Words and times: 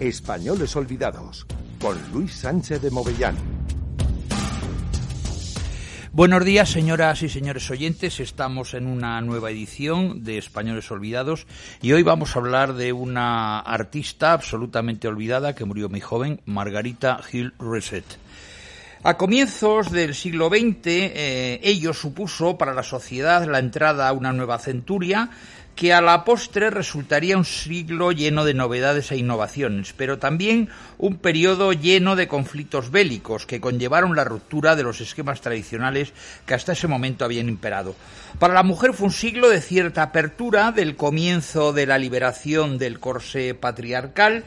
Españoles 0.00 0.74
Olvidados, 0.76 1.46
con 1.78 1.98
Luis 2.10 2.34
Sánchez 2.34 2.80
de 2.80 2.90
Movellán. 2.90 3.36
Buenos 6.10 6.42
días, 6.42 6.70
señoras 6.70 7.22
y 7.22 7.28
señores 7.28 7.70
oyentes. 7.70 8.18
Estamos 8.18 8.72
en 8.72 8.86
una 8.86 9.20
nueva 9.20 9.50
edición 9.50 10.24
de 10.24 10.38
Españoles 10.38 10.90
Olvidados 10.90 11.46
y 11.82 11.92
hoy 11.92 12.02
vamos 12.02 12.34
a 12.34 12.38
hablar 12.38 12.72
de 12.72 12.94
una 12.94 13.60
artista 13.60 14.32
absolutamente 14.32 15.06
olvidada 15.06 15.54
que 15.54 15.66
murió 15.66 15.90
muy 15.90 16.00
joven, 16.00 16.40
Margarita 16.46 17.20
Gil 17.22 17.52
Reset. 17.58 18.06
A 19.02 19.16
comienzos 19.16 19.90
del 19.90 20.14
siglo 20.14 20.48
XX, 20.48 20.86
eh, 20.86 21.60
ello 21.62 21.94
supuso 21.94 22.58
para 22.58 22.74
la 22.74 22.82
sociedad 22.82 23.46
la 23.46 23.58
entrada 23.58 24.06
a 24.08 24.12
una 24.12 24.32
nueva 24.32 24.58
centuria 24.58 25.30
que 25.74 25.92
a 25.94 26.00
la 26.00 26.24
postre 26.24 26.70
resultaría 26.70 27.38
un 27.38 27.44
siglo 27.44 28.12
lleno 28.12 28.44
de 28.44 28.54
novedades 28.54 29.10
e 29.12 29.16
innovaciones, 29.16 29.94
pero 29.96 30.18
también 30.18 30.68
un 30.98 31.16
periodo 31.16 31.72
lleno 31.72 32.16
de 32.16 32.28
conflictos 32.28 32.90
bélicos 32.90 33.46
que 33.46 33.60
conllevaron 33.60 34.14
la 34.14 34.24
ruptura 34.24 34.76
de 34.76 34.82
los 34.82 35.00
esquemas 35.00 35.40
tradicionales 35.40 36.12
que 36.46 36.54
hasta 36.54 36.72
ese 36.72 36.86
momento 36.86 37.24
habían 37.24 37.48
imperado. 37.48 37.94
Para 38.38 38.54
la 38.54 38.62
mujer 38.62 38.92
fue 38.92 39.06
un 39.06 39.12
siglo 39.12 39.48
de 39.48 39.60
cierta 39.60 40.02
apertura, 40.02 40.72
del 40.72 40.96
comienzo 40.96 41.72
de 41.72 41.86
la 41.86 41.98
liberación 41.98 42.78
del 42.78 43.00
corsé 43.00 43.54
patriarcal, 43.54 44.44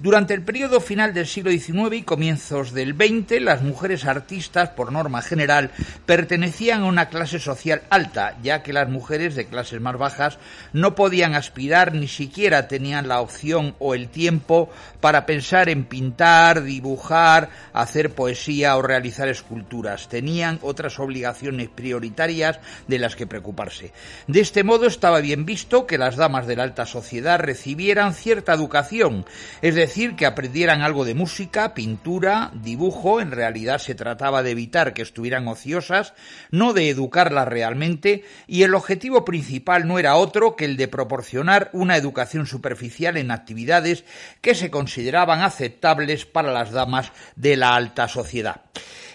durante 0.00 0.34
el 0.34 0.42
periodo 0.42 0.80
final 0.80 1.14
del 1.14 1.26
siglo 1.26 1.52
XIX 1.52 1.94
y 1.94 2.02
comienzos 2.02 2.72
del 2.72 2.94
XX, 2.94 3.40
las 3.40 3.62
mujeres 3.62 4.04
artistas, 4.04 4.70
por 4.70 4.90
norma 4.90 5.22
general, 5.22 5.70
pertenecían 6.04 6.82
a 6.82 6.86
una 6.86 7.08
clase 7.08 7.38
social 7.38 7.82
alta, 7.90 8.36
ya 8.42 8.62
que 8.62 8.72
las 8.72 8.88
mujeres 8.88 9.36
de 9.36 9.46
clases 9.46 9.80
más 9.80 9.96
bajas 9.96 10.38
no 10.72 10.96
podían 10.96 11.34
aspirar 11.36 11.94
ni 11.94 12.08
siquiera 12.08 12.66
tenían 12.66 13.06
la 13.06 13.20
opción 13.20 13.76
o 13.78 13.94
el 13.94 14.08
tiempo 14.08 14.68
para 15.00 15.26
pensar 15.26 15.68
en 15.68 15.84
pintar, 15.84 16.64
dibujar, 16.64 17.50
hacer 17.72 18.10
poesía 18.10 18.76
o 18.76 18.82
realizar 18.82 19.28
esculturas. 19.28 20.08
Tenían 20.08 20.58
otras 20.62 20.98
obligaciones 20.98 21.68
prioritarias 21.68 22.58
de 22.88 22.98
las 22.98 23.14
que 23.14 23.28
preocuparse. 23.28 23.92
De 24.26 24.40
este 24.40 24.64
modo 24.64 24.86
estaba 24.86 25.20
bien 25.20 25.46
visto 25.46 25.86
que 25.86 25.98
las 25.98 26.16
damas 26.16 26.48
de 26.48 26.56
la 26.56 26.64
alta 26.64 26.84
sociedad 26.84 27.38
recibieran 27.38 28.12
cierta 28.12 28.52
educación, 28.52 29.24
es 29.62 29.74
decir, 29.74 29.83
que 30.16 30.26
aprendieran 30.26 30.80
algo 30.80 31.04
de 31.04 31.14
música, 31.14 31.74
pintura, 31.74 32.50
dibujo, 32.54 33.20
en 33.20 33.30
realidad 33.30 33.78
se 33.78 33.94
trataba 33.94 34.42
de 34.42 34.52
evitar 34.52 34.94
que 34.94 35.02
estuvieran 35.02 35.46
ociosas, 35.46 36.14
no 36.50 36.72
de 36.72 36.88
educarlas 36.88 37.46
realmente, 37.46 38.24
y 38.46 38.62
el 38.62 38.74
objetivo 38.74 39.24
principal 39.24 39.86
no 39.86 39.98
era 39.98 40.16
otro 40.16 40.56
que 40.56 40.64
el 40.64 40.76
de 40.76 40.88
proporcionar 40.88 41.70
una 41.72 41.96
educación 41.96 42.46
superficial 42.46 43.16
en 43.16 43.30
actividades 43.30 44.04
que 44.40 44.54
se 44.54 44.70
consideraban 44.70 45.42
aceptables 45.42 46.24
para 46.24 46.52
las 46.52 46.70
damas 46.70 47.12
de 47.36 47.56
la 47.56 47.74
alta 47.74 48.08
sociedad. 48.08 48.62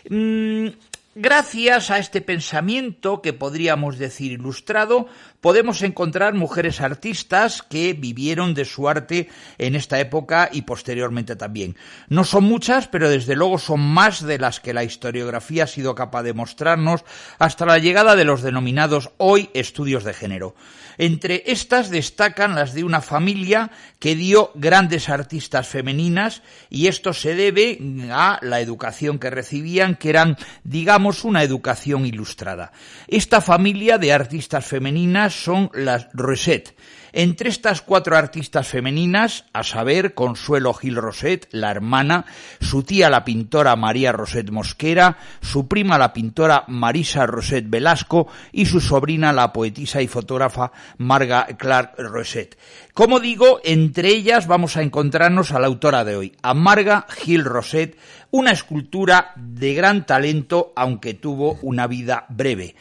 Mm, 0.09 0.67
gracias 1.15 1.91
a 1.91 1.97
este 1.97 2.21
pensamiento 2.21 3.21
que 3.21 3.33
podríamos 3.33 3.97
decir 3.97 4.31
ilustrado, 4.31 5.07
podemos 5.41 5.81
encontrar 5.81 6.33
mujeres 6.33 6.81
artistas 6.81 7.61
que 7.61 7.93
vivieron 7.93 8.53
de 8.53 8.65
su 8.65 8.89
arte 8.89 9.29
en 9.57 9.75
esta 9.75 9.99
época 9.99 10.49
y 10.51 10.63
posteriormente 10.63 11.35
también. 11.35 11.75
No 12.07 12.23
son 12.23 12.43
muchas, 12.43 12.87
pero 12.87 13.09
desde 13.09 13.35
luego 13.35 13.57
son 13.57 13.79
más 13.79 14.25
de 14.25 14.39
las 14.39 14.59
que 14.59 14.73
la 14.73 14.83
historiografía 14.83 15.63
ha 15.63 15.67
sido 15.67 15.95
capaz 15.95 16.23
de 16.23 16.33
mostrarnos 16.33 17.03
hasta 17.37 17.65
la 17.65 17.77
llegada 17.77 18.15
de 18.15 18.25
los 18.25 18.41
denominados 18.41 19.11
hoy 19.17 19.49
estudios 19.53 20.03
de 20.03 20.13
género. 20.13 20.55
Entre 20.97 21.43
estas 21.47 21.89
destacan 21.89 22.55
las 22.55 22.73
de 22.73 22.83
una 22.83 22.99
familia 22.99 23.71
que 23.99 24.15
dio 24.15 24.51
grandes 24.55 25.07
artistas 25.07 25.67
femeninas 25.67 26.41
y 26.69 26.87
esto 26.87 27.13
se 27.13 27.35
debe 27.35 27.79
a 28.11 28.37
la 28.41 28.59
educación 28.59 29.17
que 29.17 29.29
recibían, 29.29 29.95
que 29.95 30.09
eran, 30.09 30.37
digamos, 30.65 31.23
una 31.23 31.43
educación 31.43 32.05
ilustrada. 32.05 32.73
Esta 33.07 33.39
familia 33.39 33.97
de 33.97 34.11
artistas 34.11 34.65
femeninas 34.65 35.28
son 35.33 35.69
las 35.73 36.07
Roset. 36.13 36.75
Entre 37.11 37.49
estas 37.49 37.81
cuatro 37.81 38.15
artistas 38.15 38.67
femeninas, 38.67 39.45
a 39.51 39.63
saber, 39.63 40.13
Consuelo 40.13 40.73
Gil 40.73 40.95
Roset, 40.95 41.47
la 41.51 41.71
hermana, 41.71 42.25
su 42.61 42.83
tía 42.83 43.09
la 43.09 43.25
pintora 43.25 43.75
María 43.75 44.11
Roset 44.11 44.51
Mosquera, 44.51 45.17
su 45.41 45.67
prima 45.67 45.97
la 45.97 46.13
pintora 46.13 46.65
Marisa 46.67 47.25
Roset 47.25 47.67
Velasco 47.67 48.27
y 48.51 48.67
su 48.67 48.79
sobrina 48.79 49.33
la 49.33 49.51
poetisa 49.51 50.01
y 50.01 50.07
fotógrafa 50.07 50.71
Marga 50.97 51.47
Clark 51.57 51.95
Roset. 51.97 52.57
Como 52.93 53.19
digo, 53.19 53.59
entre 53.63 54.09
ellas 54.09 54.45
vamos 54.45 54.77
a 54.77 54.83
encontrarnos 54.83 55.51
a 55.51 55.59
la 55.59 55.67
autora 55.67 56.05
de 56.05 56.15
hoy, 56.15 56.35
a 56.43 56.53
Marga 56.53 57.07
Gil 57.09 57.43
Roset, 57.43 57.97
una 58.29 58.51
escultura 58.51 59.33
de 59.35 59.73
gran 59.73 60.05
talento, 60.05 60.73
aunque 60.75 61.15
tuvo 61.15 61.57
una 61.63 61.87
vida 61.87 62.25
breve. 62.29 62.75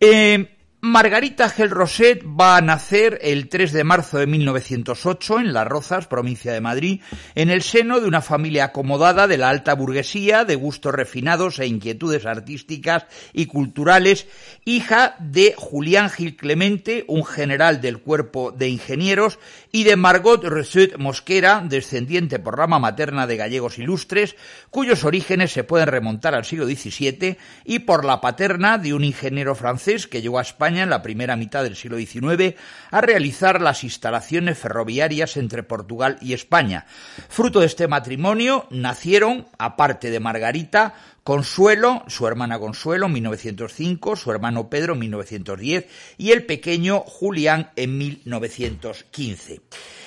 Eh, 0.00 0.57
Margarita 0.88 1.50
Gel 1.50 1.68
Roset 1.68 2.22
va 2.24 2.56
a 2.56 2.62
nacer 2.62 3.18
el 3.20 3.50
3 3.50 3.72
de 3.74 3.84
marzo 3.84 4.16
de 4.16 4.26
1908 4.26 5.40
en 5.40 5.52
Las 5.52 5.66
Rozas, 5.66 6.06
provincia 6.06 6.50
de 6.54 6.62
Madrid, 6.62 7.02
en 7.34 7.50
el 7.50 7.60
seno 7.60 8.00
de 8.00 8.08
una 8.08 8.22
familia 8.22 8.64
acomodada 8.64 9.28
de 9.28 9.36
la 9.36 9.50
alta 9.50 9.74
burguesía, 9.74 10.46
de 10.46 10.54
gustos 10.54 10.94
refinados 10.94 11.58
e 11.58 11.66
inquietudes 11.66 12.24
artísticas 12.24 13.04
y 13.34 13.44
culturales, 13.46 14.28
hija 14.64 15.14
de 15.18 15.54
Julián 15.58 16.08
Gil 16.08 16.36
Clemente, 16.36 17.04
un 17.06 17.26
general 17.26 17.82
del 17.82 17.98
cuerpo 17.98 18.50
de 18.50 18.70
ingenieros, 18.70 19.38
y 19.70 19.84
de 19.84 19.96
Margot 19.96 20.42
Roset 20.42 20.96
Mosquera, 20.96 21.62
descendiente 21.68 22.38
por 22.38 22.56
rama 22.56 22.78
materna 22.78 23.26
de 23.26 23.36
gallegos 23.36 23.78
ilustres, 23.78 24.36
cuyos 24.70 25.04
orígenes 25.04 25.52
se 25.52 25.64
pueden 25.64 25.88
remontar 25.88 26.34
al 26.34 26.46
siglo 26.46 26.64
XVII, 26.64 27.36
y 27.66 27.80
por 27.80 28.06
la 28.06 28.22
paterna 28.22 28.78
de 28.78 28.94
un 28.94 29.04
ingeniero 29.04 29.54
francés 29.54 30.06
que 30.06 30.22
llegó 30.22 30.38
a 30.38 30.42
España 30.42 30.77
en 30.82 30.90
la 30.90 31.02
primera 31.02 31.36
mitad 31.36 31.62
del 31.62 31.76
siglo 31.76 31.96
XIX 31.98 32.54
a 32.90 33.00
realizar 33.00 33.60
las 33.60 33.84
instalaciones 33.84 34.58
ferroviarias 34.58 35.36
entre 35.36 35.62
Portugal 35.62 36.18
y 36.20 36.32
España. 36.32 36.86
Fruto 37.28 37.60
de 37.60 37.66
este 37.66 37.88
matrimonio 37.88 38.66
nacieron, 38.70 39.46
aparte 39.58 40.10
de 40.10 40.20
Margarita, 40.20 40.94
Consuelo, 41.28 42.04
su 42.06 42.26
hermana 42.26 42.58
Consuelo 42.58 43.04
en 43.04 43.12
1905, 43.12 44.16
su 44.16 44.30
hermano 44.30 44.70
Pedro 44.70 44.94
en 44.94 45.00
1910 45.00 45.86
y 46.16 46.30
el 46.30 46.46
pequeño 46.46 47.00
Julián 47.00 47.70
en 47.76 47.98
1915. 47.98 49.60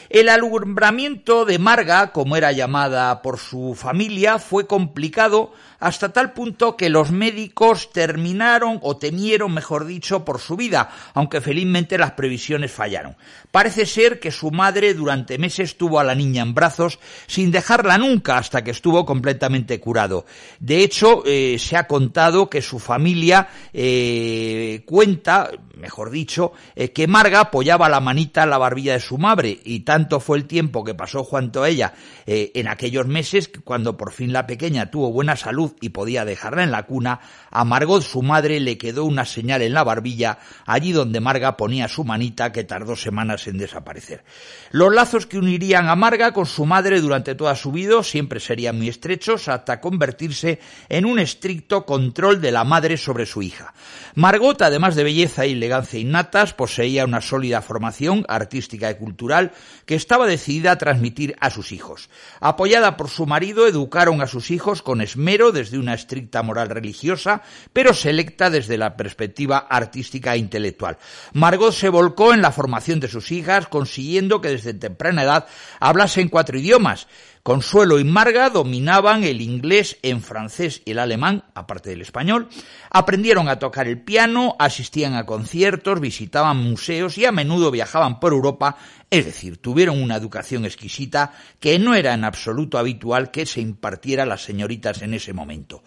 El 0.10 0.30
alumbramiento 0.30 1.46
de 1.46 1.60
Marga, 1.60 2.12
como 2.12 2.36
era 2.36 2.52
llamada 2.52 3.22
por 3.22 3.38
su 3.38 3.76
familia, 3.76 4.40
fue 4.40 4.68
complicado 4.68 5.54
hasta 5.82 6.14
tal 6.14 6.32
punto 6.32 6.78
que 6.78 6.90
los 6.90 7.12
médicos 7.12 7.92
terminaron 7.92 8.80
o 8.84 8.98
temieron, 8.98 9.52
mejor 9.54 9.86
dicho, 9.86 10.24
por 10.24 10.40
su 10.40 10.56
vida, 10.56 10.92
aunque 11.16 11.42
felizmente 11.42 11.98
las 11.98 12.12
previsiones 12.12 12.72
fallaron. 12.72 13.18
Parece 13.50 13.88
ser 13.88 14.20
que 14.20 14.32
su 14.32 14.52
madre 14.52 14.94
durante 14.94 15.40
meses 15.40 15.78
tuvo 15.78 16.00
a 16.00 16.04
la 16.04 16.14
niña 16.14 16.44
en 16.44 16.54
brazos 16.54 17.00
sin 17.26 17.52
dejarla 17.52 17.98
nunca 17.98 18.38
hasta 18.38 18.64
que 18.64 18.72
estuvo 18.72 19.06
completamente 19.06 19.80
curado. 19.80 20.26
De 20.60 20.84
hecho, 20.84 21.24
eh, 21.26 21.58
se 21.58 21.76
ha 21.76 21.88
contado 21.88 22.48
que 22.48 22.62
su 22.62 22.78
familia 22.78 23.50
eh, 23.74 24.84
cuenta, 24.86 25.50
mejor 25.76 26.12
dicho, 26.12 26.54
eh, 26.76 26.92
que 26.92 27.08
Marga 27.08 27.40
apoyaba 27.40 27.90
la 27.90 28.00
manita 28.00 28.44
en 28.44 28.52
la 28.52 28.60
barbilla 28.60 28.94
de 28.94 29.00
su 29.00 29.18
madre 29.18 29.60
y 29.64 29.80
tanto 29.80 30.20
fue 30.20 30.38
el 30.38 30.46
tiempo 30.46 30.84
que 30.84 30.94
pasó 30.94 31.24
junto 31.24 31.64
a 31.64 31.70
ella 31.70 31.94
en 32.26 32.68
aquellos 32.68 33.08
meses 33.08 33.50
cuando 33.64 33.98
por 33.98 34.12
fin 34.14 34.32
la 34.32 34.46
pequeña 34.46 34.90
tuvo 34.90 35.12
buena 35.12 35.36
salud 35.36 35.71
y 35.80 35.90
podía 35.90 36.26
dejarla 36.26 36.64
en 36.64 36.72
la 36.72 36.84
cuna, 36.84 37.20
a 37.50 37.64
Margot 37.64 38.02
su 38.02 38.22
madre 38.22 38.60
le 38.60 38.78
quedó 38.78 39.06
una 39.06 39.26
señal 39.26 39.62
en 39.62 39.74
la 39.74 39.84
barbilla, 39.84 40.40
allí 40.66 40.92
donde 40.92 41.20
Marga 41.20 41.58
ponía 41.58 41.88
su 41.88 42.04
manita 42.04 42.52
que 42.52 42.64
tardó 42.64 42.96
semanas 42.96 43.48
en 43.48 43.58
desaparecer. 43.58 44.24
Los 44.72 44.94
lazos 44.94 45.26
que 45.26 45.38
unirían 45.38 45.88
a 45.90 45.96
Marga 45.96 46.34
con 46.34 46.46
su 46.46 46.66
madre 46.66 47.02
durante 47.02 47.36
toda 47.36 47.56
su 47.56 47.72
vida 47.72 47.92
siempre 48.04 48.40
serían 48.40 48.78
muy 48.78 48.88
estrechos 48.88 49.48
hasta 49.48 49.82
convertirse 49.82 50.60
en 50.90 51.06
un 51.06 51.20
estricto 51.20 51.86
control 51.86 52.42
de 52.42 52.52
la 52.52 52.64
madre 52.64 52.98
sobre 52.98 53.26
su 53.26 53.42
hija. 53.42 53.74
Margot, 54.16 54.62
además 54.62 54.96
de 54.96 55.04
belleza 55.04 55.46
y 55.46 55.54
elegancia 55.54 56.00
innatas, 56.00 56.54
poseía 56.54 57.06
una 57.06 57.22
sólida 57.22 57.62
formación 57.62 58.26
artística 58.28 58.90
y 58.90 58.96
cultural 58.96 59.52
que 59.86 59.96
estaba 59.96 60.28
decidida 60.28 60.72
a 60.72 60.78
transmitir 60.78 61.36
a 61.40 61.50
sus 61.50 61.72
hijos. 61.72 62.10
Apoyada 62.40 62.98
por 62.98 63.10
su 63.10 63.26
marido, 63.26 63.68
educaron 63.68 64.22
a 64.22 64.28
sus 64.28 64.52
hijos 64.52 64.82
con 64.82 65.02
esmero 65.02 65.52
desde 65.62 65.78
una 65.78 65.94
estricta 65.94 66.42
moral 66.42 66.70
religiosa, 66.70 67.44
pero 67.72 67.94
selecta 67.94 68.50
desde 68.50 68.78
la 68.78 68.98
perspectiva 68.98 69.68
artística 69.70 70.34
e 70.34 70.40
intelectual. 70.40 70.98
Margot 71.34 71.72
se 71.72 71.90
volcó 71.90 72.34
en 72.34 72.42
la 72.42 72.52
formación 72.52 73.00
de 73.00 73.08
sus 73.08 73.32
hijas, 73.32 73.68
consiguiendo 73.68 74.42
que 74.42 74.50
desde 74.50 74.74
temprana 74.74 75.24
edad 75.24 75.46
hablasen 75.80 76.30
cuatro 76.30 76.58
idiomas, 76.58 77.08
Consuelo 77.44 77.98
y 77.98 78.04
Marga 78.04 78.52
dominaban 78.52 79.24
el 79.24 79.42
inglés, 79.42 79.98
en 80.04 80.22
francés 80.22 80.84
y 80.86 80.92
el 80.92 81.00
alemán, 81.00 81.46
aparte 81.56 81.90
del 81.90 82.04
español, 82.04 82.50
aprendieron 82.92 83.50
a 83.50 83.58
tocar 83.58 83.88
el 83.88 84.00
piano, 84.00 84.56
asistían 84.60 85.16
a 85.16 85.26
conciertos, 85.26 86.00
visitaban 86.00 86.58
museos 86.58 87.18
y 87.18 87.26
a 87.26 87.32
menudo 87.32 87.72
viajaban 87.72 88.20
por 88.20 88.34
Europa, 88.34 88.78
es 89.10 89.26
decir, 89.26 89.58
tuvieron 89.58 90.04
una 90.04 90.18
educación 90.18 90.66
exquisita 90.66 91.34
que 91.60 91.80
no 91.80 91.96
era 91.96 92.14
en 92.14 92.26
absoluto 92.26 92.78
habitual 92.78 93.32
que 93.32 93.48
se 93.48 93.60
impartiera 93.60 94.22
a 94.22 94.28
las 94.28 94.44
señoritas 94.44 95.02
en 95.02 95.16
ese 95.16 95.34
momento. 95.34 95.84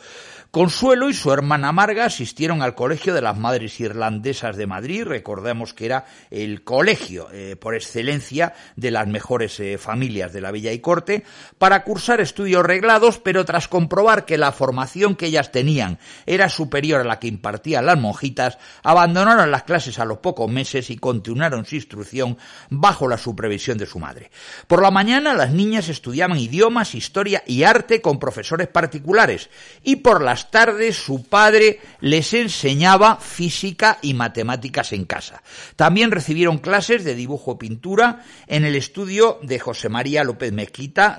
Consuelo 0.55 1.11
y 1.11 1.15
su 1.15 1.33
hermana 1.33 1.73
Marga 1.73 2.05
asistieron 2.05 2.63
al 2.63 2.77
Colegio 2.77 3.13
de 3.13 3.21
las 3.21 3.37
Madres 3.37 3.81
Irlandesas 3.81 4.57
de 4.57 4.69
Madrid, 4.69 5.03
recordemos 5.03 5.75
que 5.75 5.87
era 5.87 6.05
el 6.31 6.63
colegio 6.63 7.27
eh, 7.33 7.57
por 7.57 7.75
excelencia 7.75 8.55
de 8.77 8.93
las 8.93 9.09
mejores 9.09 9.59
eh, 9.59 9.79
familias 9.79 10.33
de 10.33 10.41
la 10.41 10.53
Villa 10.53 10.71
y 10.71 10.79
Corte, 10.79 11.25
para 11.59 11.83
cursar 11.83 12.21
estudios 12.21 12.65
reglados, 12.65 13.19
pero 13.19 13.45
tras 13.45 13.67
comprobar 13.67 14.27
que 14.27 14.39
la 14.39 14.53
formación 14.53 15.17
que 15.17 15.27
ellas 15.27 15.51
tenían 15.51 15.99
era 16.25 16.49
superior 16.49 17.01
a 17.01 17.05
la 17.05 17.19
que 17.19 17.27
impartían 17.27 17.87
las 17.87 17.99
monjitas, 17.99 18.59
abandonaron 18.85 19.51
las 19.51 19.65
clases 19.65 19.99
a 19.99 20.05
los 20.05 20.19
pocos 20.19 20.49
meses 20.49 20.89
y 20.89 20.99
continuaron 20.99 21.65
su 21.65 21.75
instrucción 21.75 22.39
bajo 22.71 23.09
la 23.09 23.19
supervisión 23.19 23.77
de 23.77 23.87
su 23.87 23.99
madre. 23.99 24.31
Por 24.69 24.83
la 24.83 24.93
mañana 24.93 25.35
las 25.35 25.51
niñas 25.51 25.89
estudiaban 25.89 26.39
idiomas, 26.39 26.95
historia 26.95 27.43
y 27.45 27.65
arte 27.65 28.01
con 28.01 28.21
profesores 28.21 28.69
particulares 28.69 29.51
y 29.83 29.97
por 29.97 30.23
las 30.23 30.44
tarde 30.51 30.93
su 30.93 31.25
padre 31.25 31.81
les 32.01 32.33
enseñaba 32.35 33.17
física 33.17 33.99
y 34.03 34.15
matemáticas 34.15 34.93
en 34.93 35.05
casa. 35.05 35.43
También 35.77 36.11
recibieron 36.11 36.59
clases 36.59 37.05
de 37.05 37.15
dibujo 37.15 37.59
pintura 37.59 38.25
en 38.47 38.65
el 38.65 38.77
estudio 38.77 39.39
de 39.43 39.59
José 39.59 39.89
María 39.89 40.25
López 40.25 40.53
Mezquita. 40.53 41.19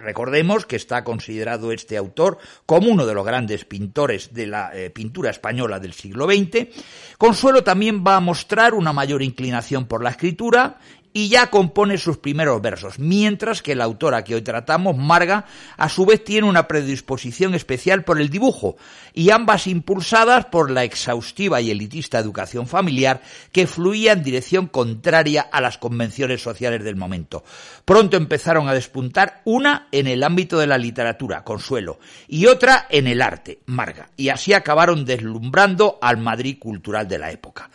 Recordemos 0.00 0.66
que 0.66 0.76
está 0.76 1.04
considerado 1.04 1.72
este 1.72 1.96
autor 1.96 2.38
como 2.66 2.90
uno 2.90 3.06
de 3.06 3.14
los 3.14 3.24
grandes 3.24 3.64
pintores 3.64 4.34
de 4.34 4.46
la 4.46 4.70
eh, 4.74 4.90
pintura 4.90 5.30
española 5.30 5.80
del 5.80 5.92
siglo 5.92 6.26
XX. 6.26 6.68
Consuelo 7.18 7.64
también 7.64 8.04
va 8.06 8.16
a 8.16 8.20
mostrar 8.20 8.74
una 8.74 8.92
mayor 8.92 9.22
inclinación 9.22 9.86
por 9.86 10.02
la 10.02 10.10
escritura 10.10 10.78
y 11.16 11.28
ya 11.28 11.46
compone 11.48 11.96
sus 11.96 12.18
primeros 12.18 12.60
versos, 12.60 12.98
mientras 12.98 13.62
que 13.62 13.76
la 13.76 13.84
autora 13.84 14.24
que 14.24 14.34
hoy 14.34 14.42
tratamos, 14.42 14.96
Marga, 14.96 15.46
a 15.76 15.88
su 15.88 16.04
vez 16.04 16.24
tiene 16.24 16.48
una 16.48 16.66
predisposición 16.66 17.54
especial 17.54 18.02
por 18.02 18.20
el 18.20 18.30
dibujo, 18.30 18.76
y 19.14 19.30
ambas 19.30 19.68
impulsadas 19.68 20.46
por 20.46 20.72
la 20.72 20.82
exhaustiva 20.82 21.60
y 21.60 21.70
elitista 21.70 22.18
educación 22.18 22.66
familiar 22.66 23.22
que 23.52 23.68
fluía 23.68 24.10
en 24.12 24.24
dirección 24.24 24.66
contraria 24.66 25.42
a 25.42 25.60
las 25.60 25.78
convenciones 25.78 26.42
sociales 26.42 26.82
del 26.82 26.96
momento. 26.96 27.44
Pronto 27.84 28.16
empezaron 28.16 28.68
a 28.68 28.74
despuntar 28.74 29.40
una 29.44 29.86
en 29.92 30.08
el 30.08 30.24
ámbito 30.24 30.58
de 30.58 30.66
la 30.66 30.78
literatura, 30.78 31.44
Consuelo, 31.44 32.00
y 32.26 32.46
otra 32.46 32.88
en 32.90 33.06
el 33.06 33.22
arte, 33.22 33.60
Marga, 33.66 34.10
y 34.16 34.30
así 34.30 34.52
acabaron 34.52 35.04
deslumbrando 35.04 35.96
al 36.02 36.16
Madrid 36.16 36.58
cultural 36.58 37.06
de 37.06 37.18
la 37.18 37.30
época. 37.30 37.70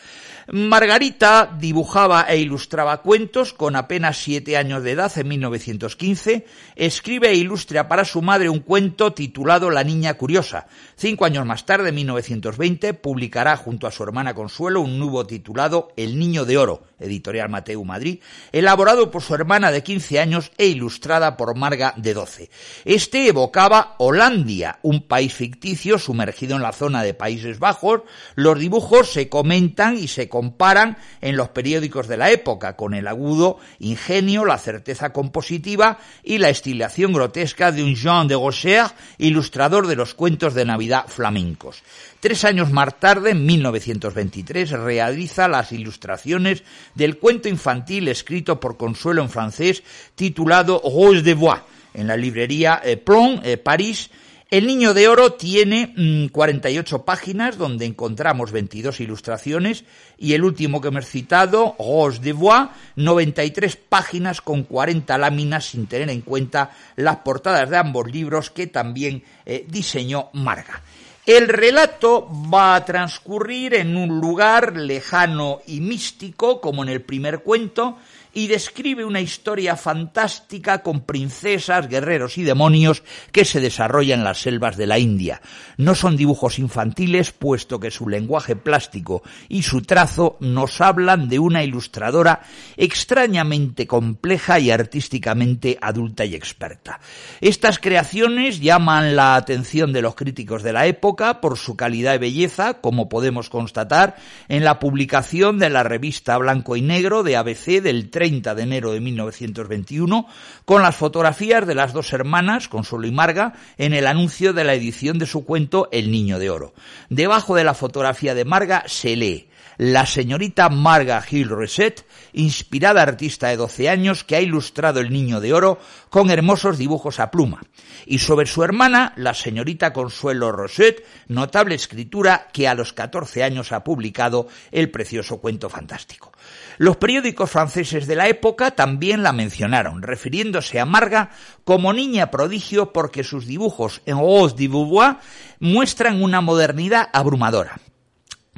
Margarita 0.52 1.56
dibujaba 1.60 2.26
e 2.28 2.40
ilustraba 2.40 3.04
cuentos 3.04 3.54
con 3.54 3.76
apenas 3.76 4.18
siete 4.18 4.58
años 4.58 4.82
de 4.84 4.92
edad 4.92 5.12
en 5.16 5.28
1915. 5.28 6.46
Escribe 6.76 7.30
e 7.30 7.36
ilustra 7.36 7.88
para 7.88 8.04
su 8.04 8.24
madre 8.24 8.50
un 8.50 8.62
cuento 8.62 9.14
titulado 9.14 9.70
La 9.70 9.84
Niña 9.84 10.16
Curiosa. 10.16 10.66
Cinco 10.96 11.26
años 11.26 11.46
más 11.46 11.68
tarde, 11.68 11.90
en 11.90 11.96
1920, 11.96 12.96
publicará 12.96 13.58
junto 13.58 13.86
a 13.86 13.92
su 13.92 14.02
hermana 14.02 14.34
Consuelo 14.34 14.82
un 14.82 14.98
nuevo 14.98 15.28
titulado 15.28 15.90
El 15.96 16.18
Niño 16.18 16.46
de 16.46 16.58
Oro, 16.58 16.84
editorial 17.00 17.50
Mateu 17.50 17.84
Madrid, 17.84 18.20
elaborado 18.52 19.12
por 19.12 19.22
su 19.22 19.36
hermana 19.36 19.72
de 19.72 19.84
15 19.84 20.20
años 20.20 20.52
e 20.58 20.68
ilustrada 20.68 21.38
por 21.38 21.56
Marga 21.56 21.94
de 21.98 22.14
12. 22.14 22.50
Este 22.86 23.28
evocaba 23.28 23.96
Holandia, 23.98 24.80
un 24.82 25.08
país 25.08 25.34
ficticio 25.34 25.98
sumergido 26.00 26.56
en 26.56 26.62
la 26.62 26.72
zona 26.72 27.04
de 27.04 27.14
Países 27.14 27.60
Bajos. 27.60 28.02
Los 28.36 28.60
dibujos 28.60 29.12
se 29.12 29.30
comentan 29.30 29.98
y 29.98 30.08
se 30.08 30.30
comparan 30.30 30.98
en 31.22 31.38
los 31.38 31.50
periódicos 31.50 32.08
de 32.08 32.18
la 32.18 32.32
época, 32.32 32.76
con 32.76 32.94
el 32.94 33.08
agudo 33.08 33.58
ingenio, 33.80 34.46
la 34.46 34.58
certeza 34.58 35.12
compositiva 35.12 36.00
y 36.24 36.38
la 36.38 36.50
estilación 36.50 37.14
grotesca 37.14 37.72
de 37.72 37.84
un 37.84 37.96
Jean 37.96 38.28
de 38.28 38.36
Gaucher, 38.36 38.88
ilustrador 39.18 39.88
de 39.88 39.96
los 39.96 40.14
cuentos 40.14 40.54
de 40.54 40.66
Navidad 40.66 41.06
flamencos. 41.08 41.84
Tres 42.20 42.44
años 42.44 42.72
más 42.72 43.00
tarde, 43.00 43.32
en 43.32 43.46
1923, 43.46 44.72
realiza 44.72 45.48
las 45.48 45.72
ilustraciones 45.72 46.64
del 46.96 47.18
cuento 47.18 47.48
infantil 47.50 48.08
escrito 48.08 48.60
por 48.60 48.78
Consuelo 48.78 49.22
en 49.22 49.30
francés 49.30 49.84
titulado 50.16 50.82
Rose 50.84 51.22
de 51.22 51.34
Bois, 51.34 51.62
en 51.94 52.08
la 52.08 52.18
librería 52.18 52.82
eh, 52.84 52.98
Plon, 52.98 53.42
eh, 53.44 53.58
París, 53.58 54.10
el 54.52 54.66
Niño 54.66 54.96
de 54.96 55.08
Oro 55.08 55.34
tiene 55.34 55.94
48 56.32 56.98
mm, 56.98 57.02
páginas 57.04 57.58
donde 57.60 57.86
encontramos 57.86 58.52
22 58.52 59.00
ilustraciones 59.00 59.84
y 60.18 60.34
el 60.34 60.44
último 60.44 60.82
que 60.82 60.88
hemos 60.88 61.06
citado, 61.06 61.76
Rose 61.78 62.20
de 62.20 62.34
Bois, 62.34 62.70
93 62.96 63.76
páginas 63.76 64.42
con 64.42 64.64
40 64.64 65.16
láminas 65.20 65.66
sin 65.66 65.86
tener 65.86 66.10
en 66.10 66.22
cuenta 66.22 66.72
las 66.96 67.18
portadas 67.18 67.70
de 67.70 67.78
ambos 67.78 68.12
libros 68.12 68.50
que 68.50 68.66
también 68.66 69.24
eh, 69.46 69.66
diseñó 69.70 70.30
Marga. 70.34 70.82
El 71.30 71.48
relato 71.48 72.28
va 72.52 72.74
a 72.74 72.86
transcurrir 72.86 73.76
en 73.76 73.96
un 73.96 74.20
lugar 74.20 74.76
lejano 74.76 75.62
y 75.68 75.80
místico, 75.80 76.60
como 76.60 76.82
en 76.82 76.90
el 76.90 77.04
primer 77.04 77.44
cuento, 77.44 78.00
y 78.34 78.48
describe 78.48 79.06
una 79.06 79.22
historia 79.22 79.76
fantástica 79.76 80.84
con 80.84 81.02
princesas, 81.02 81.88
guerreros 81.88 82.38
y 82.38 82.44
demonios 82.44 83.04
que 83.32 83.46
se 83.46 83.60
desarrolla 83.60 84.16
en 84.16 84.24
las 84.24 84.42
selvas 84.42 84.78
de 84.78 84.88
la 84.88 85.00
India. 85.00 85.42
No 85.78 85.96
son 85.96 86.16
dibujos 86.16 86.60
infantiles, 86.60 87.32
puesto 87.32 87.80
que 87.80 87.92
su 87.92 88.08
lenguaje 88.08 88.56
plástico 88.56 89.24
y 89.48 89.64
su 89.64 89.82
trazo 89.82 90.38
nos 90.40 90.82
hablan 90.82 91.30
de 91.30 91.40
una 91.40 91.64
ilustradora 91.64 92.42
extrañamente 92.78 93.88
compleja 93.88 94.60
y 94.60 94.72
artísticamente 94.72 95.78
adulta 95.82 96.26
y 96.26 96.36
experta. 96.36 97.00
Estas 97.42 97.80
creaciones 97.80 98.60
llaman 98.60 99.16
la 99.16 99.36
atención 99.36 99.94
de 99.94 100.02
los 100.02 100.16
críticos 100.16 100.64
de 100.64 100.74
la 100.74 100.86
época 100.86 101.42
por 101.42 101.58
su 101.58 101.76
calidad 101.76 102.16
y 102.16 102.20
belleza, 102.20 102.76
como 102.76 103.10
podemos 103.10 103.50
constatar 103.50 104.16
en 104.48 104.64
la 104.64 104.80
publicación 104.80 105.60
de 105.60 105.70
la 105.70 105.84
revista 105.84 106.38
Blanco 106.38 106.76
y 106.76 106.82
Negro 106.82 107.24
de 107.24 107.38
ABC 107.38 107.82
del 107.82 108.10
30 108.20 108.54
de 108.54 108.64
enero 108.64 108.92
de 108.92 109.00
1921, 109.00 110.28
con 110.66 110.82
las 110.82 110.98
fotografías 110.98 111.66
de 111.66 111.74
las 111.74 111.94
dos 111.94 112.12
hermanas, 112.12 112.68
Consuelo 112.68 113.08
y 113.08 113.12
Marga, 113.12 113.54
en 113.78 113.94
el 113.94 114.06
anuncio 114.08 114.52
de 114.52 114.66
la 114.66 114.74
edición 114.74 115.20
de 115.20 115.26
su 115.26 115.46
cuento 115.46 115.88
El 115.94 116.12
Niño 116.12 116.38
de 116.38 116.50
Oro. 116.50 116.74
Debajo 117.10 117.56
de 117.56 117.64
la 117.64 117.74
fotografía 117.74 118.36
de 118.36 118.44
Marga 118.44 118.84
se 118.88 119.16
lee 119.16 119.50
la 119.80 120.06
señorita 120.06 120.68
Marga 120.68 121.24
Hill 121.28 121.48
Reset, 121.48 122.06
inspirada 122.34 123.02
artista 123.02 123.48
de 123.48 123.56
12 123.56 123.88
años 123.88 124.26
que 124.26 124.36
ha 124.36 124.42
ilustrado 124.42 125.00
El 125.00 125.10
Niño 125.10 125.40
de 125.40 125.54
Oro 125.54 125.80
con 126.10 126.30
hermosos 126.30 126.78
dibujos 126.78 127.22
a 127.22 127.32
pluma. 127.32 127.62
Y 128.06 128.20
sobre 128.20 128.46
su 128.46 128.62
hermana, 128.62 129.14
la 129.16 129.34
señorita 129.34 129.94
Consuelo 129.94 130.52
Roset, 130.52 131.06
notable 131.30 131.76
escritura 131.76 132.50
que 132.52 132.68
a 132.68 132.76
los 132.76 132.92
14 132.92 133.42
años 133.42 133.72
ha 133.72 133.86
publicado 133.86 134.50
el 134.72 134.92
precioso 134.92 135.38
cuento 135.38 135.70
fantástico. 135.70 136.34
Los 136.80 136.96
periódicos 136.96 137.52
franceses 137.52 138.08
de 138.08 138.16
la 138.16 138.30
época 138.30 138.72
también 138.72 139.22
la 139.22 139.34
mencionaron, 139.34 140.02
refiriéndose 140.02 140.80
a 140.80 140.86
Marga 140.86 141.30
como 141.66 141.92
niña 141.92 142.32
prodigio 142.32 142.94
porque 142.94 143.26
sus 143.26 143.46
dibujos 143.46 144.02
en 144.06 144.18
Rose 144.18 144.56
de 144.56 144.70
Beauvoir 144.70 145.18
muestran 145.60 146.24
una 146.24 146.40
modernidad 146.40 147.10
abrumadora. 147.12 147.82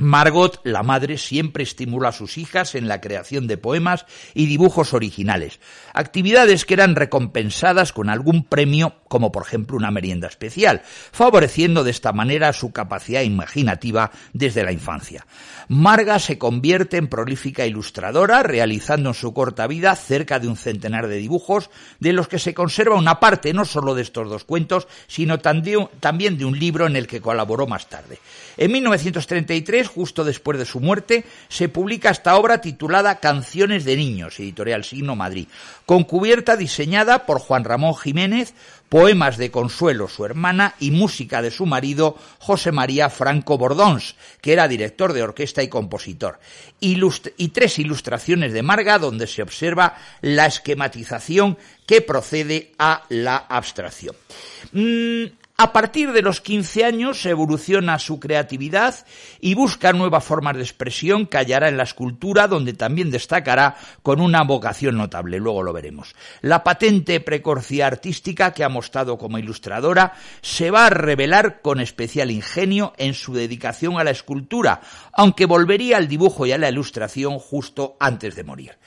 Margot, 0.02 0.60
la 0.64 0.82
madre, 0.82 1.20
siempre 1.20 1.62
estimula 1.62 2.10
a 2.10 2.12
sus 2.12 2.40
hijas 2.40 2.74
en 2.74 2.88
la 2.88 3.02
creación 3.02 3.46
de 3.46 3.58
poemas 3.58 4.08
y 4.34 4.48
dibujos 4.48 4.96
originales, 4.96 5.60
actividades 5.94 6.66
que 6.66 6.74
eran 6.74 6.96
recompensadas 6.96 7.94
con 7.94 8.10
algún 8.10 8.44
premio, 8.44 8.96
como 9.08 9.32
por 9.32 9.44
ejemplo 9.44 9.78
una 9.78 9.92
merienda 9.92 10.28
especial, 10.28 10.82
favoreciendo 11.12 11.84
de 11.84 11.92
esta 11.92 12.14
manera 12.14 12.52
su 12.52 12.72
capacidad 12.72 13.22
imaginativa 13.22 14.10
desde 14.34 14.64
la 14.64 14.72
infancia. 14.72 15.28
Marga 15.68 16.18
se 16.18 16.40
convierte 16.40 16.98
en 16.98 17.08
prolífica 17.08 17.68
ilustradora, 17.68 18.42
realizando 18.42 19.10
en 19.10 19.14
su 19.16 19.36
corta 19.36 19.68
vida 19.68 19.96
cerca 19.96 20.40
de 20.40 20.48
un 20.48 20.58
centenar 20.58 21.08
de 21.08 21.18
dibujos, 21.18 21.70
de 22.00 22.12
los 22.14 22.28
que 22.28 22.40
se 22.40 22.56
conserva 22.56 22.96
una 22.96 23.20
parte 23.20 23.54
no 23.54 23.66
solo 23.66 23.94
de 23.94 24.02
estos 24.02 24.28
dos 24.28 24.46
cuentos, 24.46 24.88
sino 25.06 25.38
también 25.38 26.38
de 26.40 26.46
un 26.46 26.58
libro 26.58 26.88
en 26.88 26.96
el 26.96 27.06
que 27.06 27.22
colaboró 27.22 27.68
más 27.68 27.88
tarde. 27.88 28.18
En 28.58 28.72
1933 28.72 29.91
justo 29.94 30.24
después 30.24 30.58
de 30.58 30.66
su 30.66 30.80
muerte, 30.80 31.26
se 31.50 31.70
publica 31.70 32.10
esta 32.10 32.38
obra 32.38 32.62
titulada 32.62 33.20
Canciones 33.20 33.86
de 33.86 33.98
Niños, 33.98 34.40
editorial 34.40 34.84
Signo 34.84 35.16
Madrid, 35.16 35.48
con 35.86 36.04
cubierta 36.04 36.56
diseñada 36.56 37.26
por 37.26 37.40
Juan 37.40 37.64
Ramón 37.64 37.96
Jiménez, 37.96 38.54
poemas 38.90 39.38
de 39.38 39.52
Consuelo, 39.52 40.08
su 40.08 40.26
hermana, 40.26 40.76
y 40.80 40.92
música 40.92 41.42
de 41.42 41.52
su 41.52 41.66
marido, 41.66 42.18
José 42.40 42.72
María 42.72 43.10
Franco 43.10 43.58
Bordons, 43.58 44.16
que 44.42 44.54
era 44.54 44.68
director 44.68 45.14
de 45.14 45.24
orquesta 45.24 45.64
y 45.64 45.70
compositor, 45.70 46.40
y 46.80 47.48
tres 47.50 47.80
ilustraciones 47.80 48.52
de 48.52 48.64
Marga 48.64 49.00
donde 49.00 49.28
se 49.28 49.44
observa 49.44 49.96
la 50.22 50.46
esquematización 50.46 51.58
que 51.86 52.02
procede 52.02 52.74
a 52.78 53.04
la 53.10 53.38
abstracción. 53.38 54.16
Mm, 54.74 55.41
a 55.62 55.74
partir 55.74 56.12
de 56.12 56.24
los 56.24 56.42
15 56.42 56.86
años 56.86 57.24
evoluciona 57.24 58.00
su 58.00 58.20
creatividad 58.20 58.96
y 59.40 59.54
busca 59.54 59.94
nuevas 59.94 60.24
formas 60.24 60.56
de 60.56 60.64
expresión 60.64 61.28
que 61.28 61.38
hallará 61.38 61.70
en 61.70 61.78
la 61.78 61.84
escultura, 61.84 62.48
donde 62.48 62.74
también 62.74 63.12
destacará 63.12 63.76
con 64.02 64.22
una 64.22 64.44
vocación 64.44 64.98
notable, 64.98 65.38
luego 65.38 65.62
lo 65.62 65.72
veremos. 65.72 66.16
La 66.42 66.64
patente 66.64 67.20
precorcia 67.20 67.86
artística 67.86 68.54
que 68.54 68.64
ha 68.64 68.70
mostrado 68.70 69.20
como 69.20 69.38
ilustradora 69.38 70.14
se 70.42 70.72
va 70.72 70.88
a 70.88 70.90
revelar 70.90 71.62
con 71.62 71.80
especial 71.80 72.32
ingenio 72.32 72.94
en 72.98 73.14
su 73.14 73.36
dedicación 73.36 74.00
a 74.00 74.04
la 74.04 74.10
escultura, 74.10 74.82
aunque 75.14 75.46
volvería 75.46 75.98
al 75.98 76.08
dibujo 76.08 76.48
y 76.48 76.54
a 76.54 76.58
la 76.58 76.70
ilustración 76.70 77.38
justo 77.38 77.98
antes 78.00 78.36
de 78.36 78.44
morir. 78.44 78.78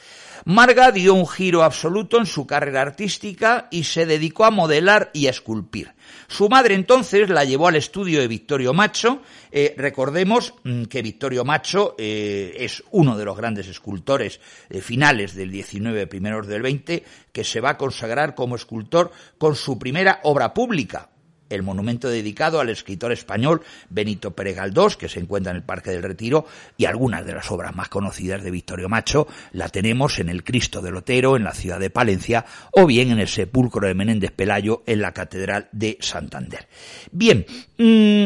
Marga 0.46 0.92
dio 0.92 1.14
un 1.14 1.26
giro 1.26 1.62
absoluto 1.62 2.18
en 2.18 2.26
su 2.26 2.46
carrera 2.46 2.82
artística 2.82 3.66
y 3.70 3.84
se 3.84 4.04
dedicó 4.04 4.44
a 4.44 4.50
modelar 4.50 5.10
y 5.14 5.26
a 5.26 5.30
esculpir. 5.30 5.94
Su 6.28 6.50
madre 6.50 6.74
entonces 6.74 7.30
la 7.30 7.44
llevó 7.44 7.68
al 7.68 7.76
estudio 7.76 8.20
de 8.20 8.28
Victorio 8.28 8.74
Macho. 8.74 9.22
Eh, 9.50 9.74
recordemos 9.78 10.52
mm, 10.64 10.84
que 10.84 11.00
Victorio 11.00 11.46
Macho 11.46 11.94
eh, 11.96 12.56
es 12.58 12.84
uno 12.90 13.16
de 13.16 13.24
los 13.24 13.38
grandes 13.38 13.68
escultores 13.68 14.38
de 14.68 14.82
finales 14.82 15.34
del 15.34 15.50
19, 15.50 16.06
primeros 16.08 16.46
del 16.46 16.60
20, 16.60 17.04
que 17.32 17.44
se 17.44 17.62
va 17.62 17.70
a 17.70 17.78
consagrar 17.78 18.34
como 18.34 18.56
escultor 18.56 19.12
con 19.38 19.56
su 19.56 19.78
primera 19.78 20.20
obra 20.24 20.52
pública, 20.52 21.08
el 21.50 21.62
monumento 21.62 22.08
dedicado 22.08 22.60
al 22.60 22.68
escritor 22.68 23.12
español 23.12 23.62
Benito 23.90 24.32
Pérez 24.32 24.56
Galdós, 24.56 24.96
que 24.96 25.08
se 25.08 25.20
encuentra 25.20 25.50
en 25.50 25.56
el 25.56 25.62
Parque 25.62 25.90
del 25.90 26.02
Retiro, 26.02 26.46
y 26.76 26.86
algunas 26.86 27.24
de 27.24 27.34
las 27.34 27.50
obras 27.50 27.74
más 27.74 27.88
conocidas 27.88 28.42
de 28.42 28.50
Victorio 28.50 28.88
Macho 28.88 29.26
la 29.52 29.68
tenemos 29.68 30.18
en 30.18 30.28
el 30.28 30.44
Cristo 30.44 30.82
del 30.82 30.96
Otero, 30.96 31.36
en 31.36 31.44
la 31.44 31.54
ciudad 31.54 31.80
de 31.80 31.90
Palencia, 31.90 32.44
o 32.72 32.86
bien 32.86 33.10
en 33.10 33.18
el 33.18 33.28
sepulcro 33.28 33.86
de 33.86 33.94
Menéndez 33.94 34.32
Pelayo, 34.32 34.82
en 34.86 35.00
la 35.00 35.12
Catedral 35.12 35.68
de 35.72 35.98
Santander. 36.00 36.66
Bien, 37.12 37.44
mm, 37.78 38.24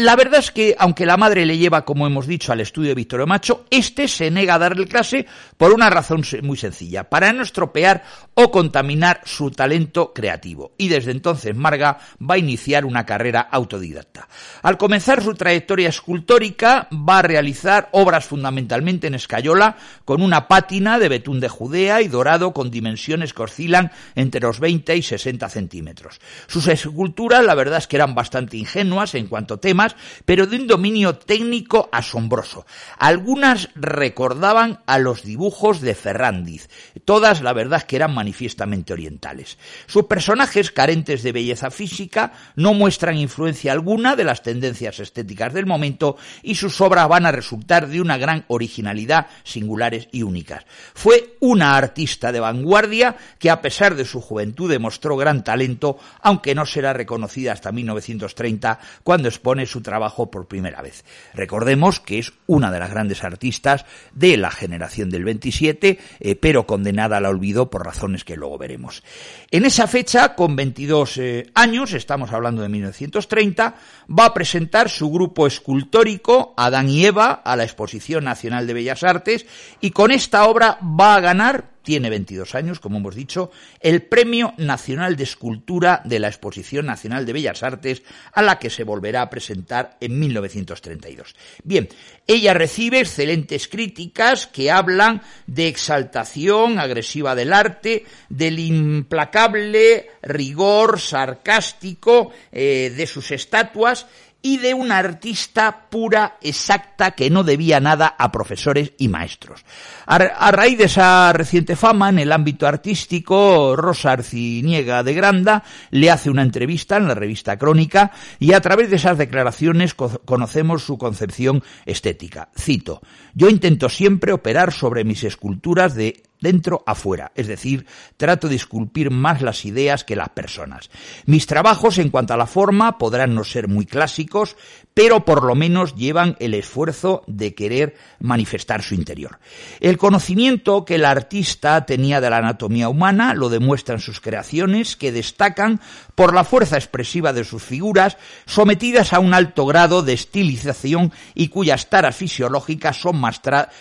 la 0.00 0.16
verdad 0.16 0.40
es 0.40 0.50
que, 0.50 0.74
aunque 0.78 1.06
la 1.06 1.16
madre 1.16 1.44
le 1.44 1.58
lleva, 1.58 1.84
como 1.84 2.06
hemos 2.06 2.26
dicho, 2.26 2.52
al 2.52 2.60
estudio 2.60 2.88
de 2.88 2.94
Victorio 2.94 3.26
Macho, 3.26 3.66
este 3.70 4.08
se 4.08 4.30
nega 4.30 4.54
a 4.54 4.58
darle 4.58 4.86
clase 4.86 5.26
por 5.56 5.72
una 5.72 5.90
razón 5.90 6.22
muy 6.42 6.56
sencilla, 6.56 7.08
para 7.08 7.32
no 7.32 7.42
estropear 7.42 8.02
o 8.34 8.50
contaminar 8.50 9.20
su 9.24 9.50
talento 9.50 10.12
creativo. 10.12 10.72
Y 10.78 10.88
desde 10.88 11.10
entonces 11.10 11.54
Marga 11.54 11.98
va 12.18 12.34
a 12.34 12.38
iniciar 12.38 12.84
una 12.84 13.04
carrera 13.04 13.40
autodidacta. 13.40 14.28
Al 14.62 14.78
comenzar 14.78 15.22
su 15.22 15.34
trayectoria 15.34 15.88
escultórica, 15.88 16.88
va 16.92 17.18
a 17.18 17.22
realizar 17.22 17.88
obras 17.92 18.24
fundamentalmente 18.24 19.06
en 19.06 19.14
escayola, 19.14 19.76
con 20.04 20.22
una 20.22 20.48
pátina 20.48 20.98
de 20.98 21.08
betún 21.08 21.40
de 21.40 21.48
Judea 21.48 22.00
y 22.00 22.08
dorado 22.08 22.52
con 22.52 22.70
dimensiones 22.70 23.34
que 23.34 23.42
oscilan 23.42 23.92
entre 24.14 24.40
los 24.40 24.60
20 24.60 24.96
y 24.96 25.02
60 25.02 25.48
centímetros. 25.48 26.20
Sus 26.46 26.68
esculturas, 26.68 27.44
la 27.44 27.54
verdad 27.54 27.78
es 27.78 27.86
que 27.86 27.96
eran 27.96 28.14
bastante 28.14 28.56
ingenuas 28.56 29.14
en 29.14 29.26
cuanto 29.26 29.54
a 29.54 29.60
temas, 29.60 29.89
pero 30.24 30.46
de 30.46 30.56
un 30.56 30.66
dominio 30.66 31.16
técnico 31.16 31.88
asombroso. 31.92 32.66
Algunas 32.98 33.68
recordaban 33.74 34.80
a 34.86 34.98
los 34.98 35.22
dibujos 35.22 35.80
de 35.80 35.94
Ferrandiz, 35.94 36.68
todas 37.04 37.42
la 37.42 37.52
verdad 37.52 37.82
que 37.82 37.96
eran 37.96 38.14
manifiestamente 38.14 38.92
orientales. 38.92 39.58
Sus 39.86 40.04
personajes, 40.04 40.70
carentes 40.70 41.22
de 41.22 41.32
belleza 41.32 41.70
física, 41.70 42.32
no 42.56 42.74
muestran 42.74 43.16
influencia 43.16 43.72
alguna 43.72 44.16
de 44.16 44.24
las 44.24 44.42
tendencias 44.42 45.00
estéticas 45.00 45.52
del 45.52 45.66
momento 45.66 46.16
y 46.42 46.54
sus 46.54 46.80
obras 46.80 47.08
van 47.08 47.26
a 47.26 47.32
resultar 47.32 47.88
de 47.88 48.00
una 48.00 48.18
gran 48.18 48.44
originalidad, 48.48 49.26
singulares 49.44 50.08
y 50.12 50.22
únicas. 50.22 50.64
Fue 50.94 51.36
una 51.40 51.76
artista 51.76 52.32
de 52.32 52.40
vanguardia 52.40 53.16
que 53.38 53.50
a 53.50 53.60
pesar 53.60 53.94
de 53.94 54.04
su 54.04 54.20
juventud 54.20 54.70
demostró 54.70 55.16
gran 55.16 55.44
talento, 55.44 55.98
aunque 56.20 56.54
no 56.54 56.66
será 56.66 56.92
reconocida 56.92 57.52
hasta 57.52 57.72
1930 57.72 58.78
cuando 59.02 59.28
expone 59.28 59.66
su 59.70 59.80
trabajo 59.80 60.30
por 60.30 60.48
primera 60.48 60.82
vez. 60.82 61.04
Recordemos 61.34 62.00
que 62.00 62.18
es 62.18 62.32
una 62.46 62.70
de 62.70 62.78
las 62.78 62.90
grandes 62.90 63.24
artistas 63.24 63.86
de 64.12 64.36
la 64.36 64.50
generación 64.50 65.10
del 65.10 65.24
27, 65.24 65.98
eh, 66.20 66.36
pero 66.36 66.66
condenada 66.66 67.18
al 67.18 67.26
olvido 67.26 67.70
por 67.70 67.84
razones 67.84 68.24
que 68.24 68.36
luego 68.36 68.58
veremos. 68.58 69.02
En 69.50 69.64
esa 69.64 69.86
fecha, 69.86 70.34
con 70.34 70.56
22 70.56 71.18
eh, 71.18 71.50
años, 71.54 71.92
estamos 71.92 72.32
hablando 72.32 72.62
de 72.62 72.68
1930, 72.68 73.74
va 74.18 74.26
a 74.26 74.34
presentar 74.34 74.88
su 74.88 75.10
grupo 75.10 75.46
escultórico 75.46 76.54
Adán 76.56 76.88
y 76.88 77.06
Eva 77.06 77.42
a 77.44 77.56
la 77.56 77.64
Exposición 77.64 78.24
Nacional 78.24 78.66
de 78.66 78.74
Bellas 78.74 79.02
Artes 79.02 79.46
y 79.80 79.90
con 79.90 80.10
esta 80.10 80.44
obra 80.46 80.78
va 80.82 81.14
a 81.14 81.20
ganar 81.20 81.69
tiene 81.82 82.10
22 82.10 82.54
años, 82.54 82.80
como 82.80 82.98
hemos 82.98 83.14
dicho, 83.14 83.50
el 83.80 84.02
Premio 84.02 84.54
Nacional 84.56 85.16
de 85.16 85.24
Escultura 85.24 86.02
de 86.04 86.18
la 86.18 86.28
Exposición 86.28 86.86
Nacional 86.86 87.26
de 87.26 87.32
Bellas 87.32 87.62
Artes, 87.62 88.02
a 88.32 88.42
la 88.42 88.58
que 88.58 88.70
se 88.70 88.84
volverá 88.84 89.22
a 89.22 89.30
presentar 89.30 89.96
en 90.00 90.18
1932. 90.18 91.34
Bien, 91.64 91.88
ella 92.26 92.54
recibe 92.54 93.00
excelentes 93.00 93.68
críticas 93.68 94.46
que 94.46 94.70
hablan 94.70 95.22
de 95.46 95.68
exaltación 95.68 96.78
agresiva 96.78 97.34
del 97.34 97.52
arte, 97.52 98.04
del 98.28 98.58
implacable 98.58 100.10
rigor 100.22 101.00
sarcástico 101.00 102.30
eh, 102.52 102.92
de 102.94 103.06
sus 103.06 103.30
estatuas, 103.30 104.06
y 104.42 104.58
de 104.58 104.74
una 104.74 104.98
artista 104.98 105.88
pura, 105.90 106.36
exacta, 106.40 107.12
que 107.12 107.30
no 107.30 107.44
debía 107.44 107.80
nada 107.80 108.14
a 108.18 108.32
profesores 108.32 108.92
y 108.98 109.08
maestros. 109.08 109.64
A, 110.06 110.50
raíz 110.50 110.78
de 110.78 110.84
esa 110.84 111.32
reciente 111.32 111.76
fama 111.76 112.08
en 112.08 112.18
el 112.18 112.32
ámbito 112.32 112.66
artístico, 112.66 113.76
Rosa 113.76 114.12
Arciniega 114.12 115.02
de 115.02 115.14
Granda 115.14 115.62
le 115.90 116.10
hace 116.10 116.30
una 116.30 116.42
entrevista 116.42 116.96
en 116.96 117.08
la 117.08 117.14
revista 117.14 117.58
Crónica 117.58 118.12
y 118.38 118.52
a 118.52 118.60
través 118.60 118.90
de 118.90 118.96
esas 118.96 119.18
declaraciones 119.18 119.94
conocemos 119.94 120.84
su 120.84 120.96
concepción 120.96 121.62
estética. 121.84 122.48
Cito, 122.58 123.02
yo 123.34 123.48
intento 123.48 123.88
siempre 123.88 124.32
operar 124.32 124.72
sobre 124.72 125.04
mis 125.04 125.24
esculturas 125.24 125.94
de 125.94 126.22
dentro 126.40 126.82
afuera, 126.86 127.32
es 127.34 127.46
decir, 127.46 127.86
trato 128.16 128.48
de 128.48 128.56
esculpir 128.56 129.10
más 129.10 129.42
las 129.42 129.64
ideas 129.64 130.04
que 130.04 130.16
las 130.16 130.30
personas. 130.30 130.90
Mis 131.26 131.46
trabajos 131.46 131.98
en 131.98 132.10
cuanto 132.10 132.34
a 132.34 132.36
la 132.36 132.46
forma 132.46 132.98
podrán 132.98 133.34
no 133.34 133.44
ser 133.44 133.68
muy 133.68 133.86
clásicos, 133.86 134.56
pero 134.94 135.24
por 135.24 135.44
lo 135.44 135.54
menos 135.54 135.94
llevan 135.94 136.36
el 136.40 136.54
esfuerzo 136.54 137.22
de 137.26 137.54
querer 137.54 137.96
manifestar 138.18 138.82
su 138.82 138.94
interior. 138.94 139.38
El 139.80 139.98
conocimiento 139.98 140.84
que 140.84 140.96
el 140.96 141.04
artista 141.04 141.86
tenía 141.86 142.20
de 142.20 142.30
la 142.30 142.38
anatomía 142.38 142.88
humana 142.88 143.34
lo 143.34 143.48
demuestran 143.48 144.00
sus 144.00 144.20
creaciones 144.20 144.96
que 144.96 145.12
destacan 145.12 145.80
por 146.14 146.34
la 146.34 146.44
fuerza 146.44 146.76
expresiva 146.76 147.32
de 147.32 147.44
sus 147.44 147.62
figuras 147.62 148.16
sometidas 148.46 149.12
a 149.12 149.20
un 149.20 149.34
alto 149.34 149.66
grado 149.66 150.02
de 150.02 150.12
estilización 150.12 151.12
y 151.34 151.48
cuyas 151.48 151.88
taras 151.88 152.16
fisiológicas 152.16 153.00
son 153.00 153.22